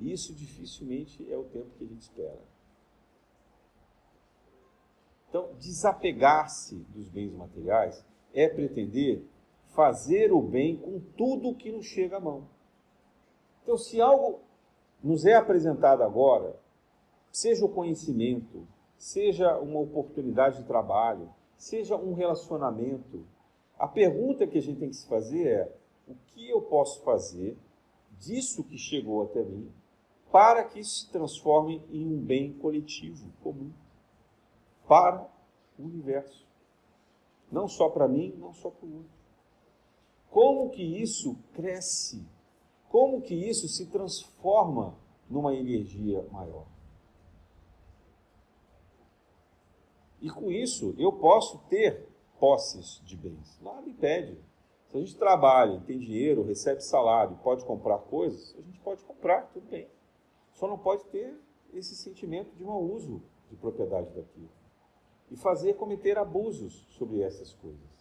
[0.00, 2.44] Isso dificilmente é o tempo que a gente espera.
[5.28, 9.26] Então, desapegar-se dos bens materiais é pretender
[9.74, 12.54] fazer o bem com tudo o que nos chega à mão.
[13.64, 14.43] Então, se algo
[15.04, 16.58] nos é apresentado agora,
[17.30, 21.28] seja o conhecimento, seja uma oportunidade de trabalho,
[21.58, 23.26] seja um relacionamento,
[23.78, 25.76] a pergunta que a gente tem que se fazer é:
[26.08, 27.58] o que eu posso fazer
[28.18, 29.70] disso que chegou até mim
[30.32, 33.72] para que isso se transforme em um bem coletivo, comum,
[34.88, 35.30] para
[35.78, 36.46] o universo?
[37.52, 39.12] Não só para mim, não só para o outro.
[40.30, 42.26] Como que isso cresce?
[42.94, 44.96] Como que isso se transforma
[45.28, 46.64] numa energia maior?
[50.20, 53.58] E com isso eu posso ter posses de bens.
[53.60, 54.38] Nada impede.
[54.86, 59.50] Se a gente trabalha, tem dinheiro, recebe salário, pode comprar coisas, a gente pode comprar,
[59.52, 59.88] tudo bem.
[60.52, 61.36] Só não pode ter
[61.72, 63.20] esse sentimento de mau uso
[63.50, 64.52] de propriedade daquilo
[65.32, 67.93] e fazer cometer abusos sobre essas coisas.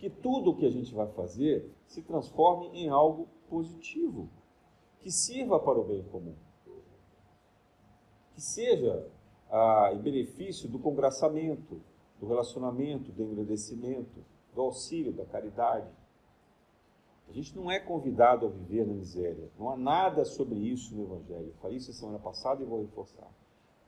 [0.00, 4.28] Que tudo o que a gente vai fazer se transforme em algo positivo,
[4.98, 6.34] que sirva para o bem comum,
[8.34, 9.06] que seja
[9.50, 11.82] ah, em benefício do congraçamento,
[12.18, 14.24] do relacionamento, do engrandecimento,
[14.54, 15.90] do auxílio, da caridade.
[17.28, 19.50] A gente não é convidado a viver na miséria.
[19.58, 21.48] Não há nada sobre isso no Evangelho.
[21.48, 23.30] Eu falei isso semana passada e vou reforçar.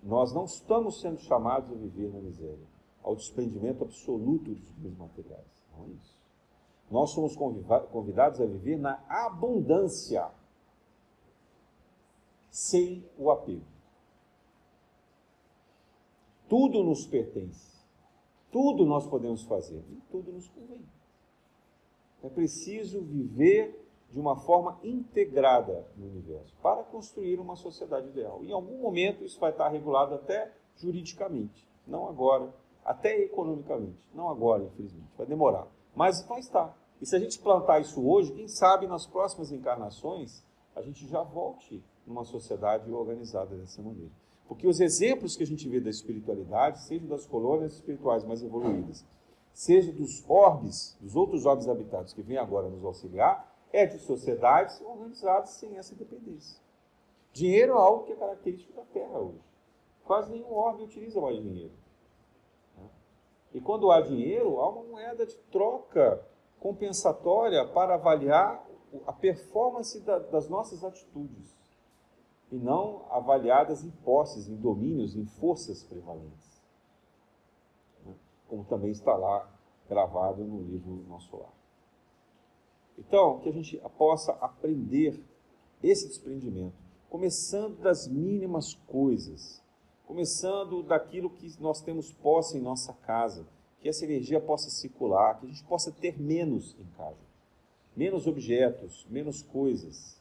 [0.02, 2.66] Nós não estamos sendo chamados a viver na miséria,
[3.02, 5.61] ao desprendimento absoluto dos bens materiais.
[5.85, 6.16] É isso.
[6.91, 10.30] Nós somos convidados a viver na abundância,
[12.51, 13.64] sem o apego.
[16.49, 17.80] Tudo nos pertence.
[18.51, 19.83] Tudo nós podemos fazer.
[19.91, 20.85] E tudo nos convém.
[22.22, 28.45] É preciso viver de uma forma integrada no universo para construir uma sociedade ideal.
[28.45, 32.55] Em algum momento isso vai estar regulado até juridicamente, não agora,
[32.85, 36.76] até economicamente, não agora, infelizmente, vai demorar, mas vai estar.
[37.01, 41.22] E se a gente plantar isso hoje, quem sabe nas próximas encarnações a gente já
[41.22, 44.11] volte numa sociedade organizada dessa maneira.
[44.49, 49.05] Porque os exemplos que a gente vê da espiritualidade, seja das colônias espirituais mais evoluídas,
[49.53, 54.80] seja dos orbes, dos outros orbes habitados que vêm agora nos auxiliar, é de sociedades
[54.83, 56.61] organizadas sem essa dependência.
[57.33, 59.41] Dinheiro é algo que é característico da Terra hoje.
[60.05, 61.72] Quase nenhum orbe utiliza mais dinheiro.
[63.55, 66.26] E quando há dinheiro, há uma moeda de troca
[66.59, 68.64] compensatória para avaliar
[69.07, 71.55] a performance das nossas atitudes
[72.50, 76.62] e não avaliadas em posses, em domínios, em forças prevalentes.
[78.05, 78.14] Né?
[78.48, 79.48] Como também está lá
[79.88, 81.53] gravado no livro Nosso Lar.
[82.98, 85.18] Então, que a gente possa aprender
[85.82, 86.76] esse desprendimento,
[87.09, 89.61] começando das mínimas coisas,
[90.07, 93.46] começando daquilo que nós temos posse em nossa casa,
[93.80, 97.18] que essa energia possa circular, que a gente possa ter menos em casa,
[97.96, 100.20] menos objetos, menos coisas,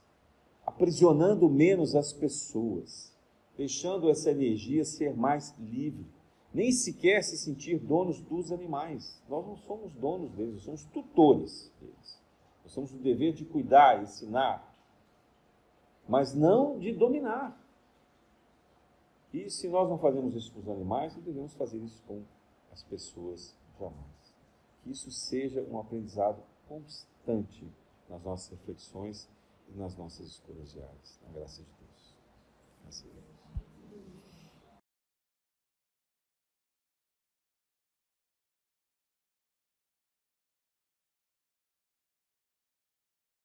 [0.65, 3.11] aprisionando menos as pessoas,
[3.57, 6.05] deixando essa energia ser mais livre,
[6.53, 9.21] nem sequer se sentir donos dos animais.
[9.29, 12.21] Nós não somos donos deles, nós somos tutores deles.
[12.63, 14.75] Nós temos o dever de cuidar, ensinar,
[16.07, 17.60] mas não de dominar.
[19.33, 22.23] E se nós não fazemos isso com os animais, não devemos fazer isso com
[22.71, 24.35] as pessoas jamais.
[24.83, 27.71] que isso seja um aprendizado constante
[28.09, 29.29] nas nossas reflexões
[29.69, 31.19] e nas nossas escolhas diárias.
[31.25, 32.15] Na graça de Deus.
[32.83, 33.30] Graças a Deus.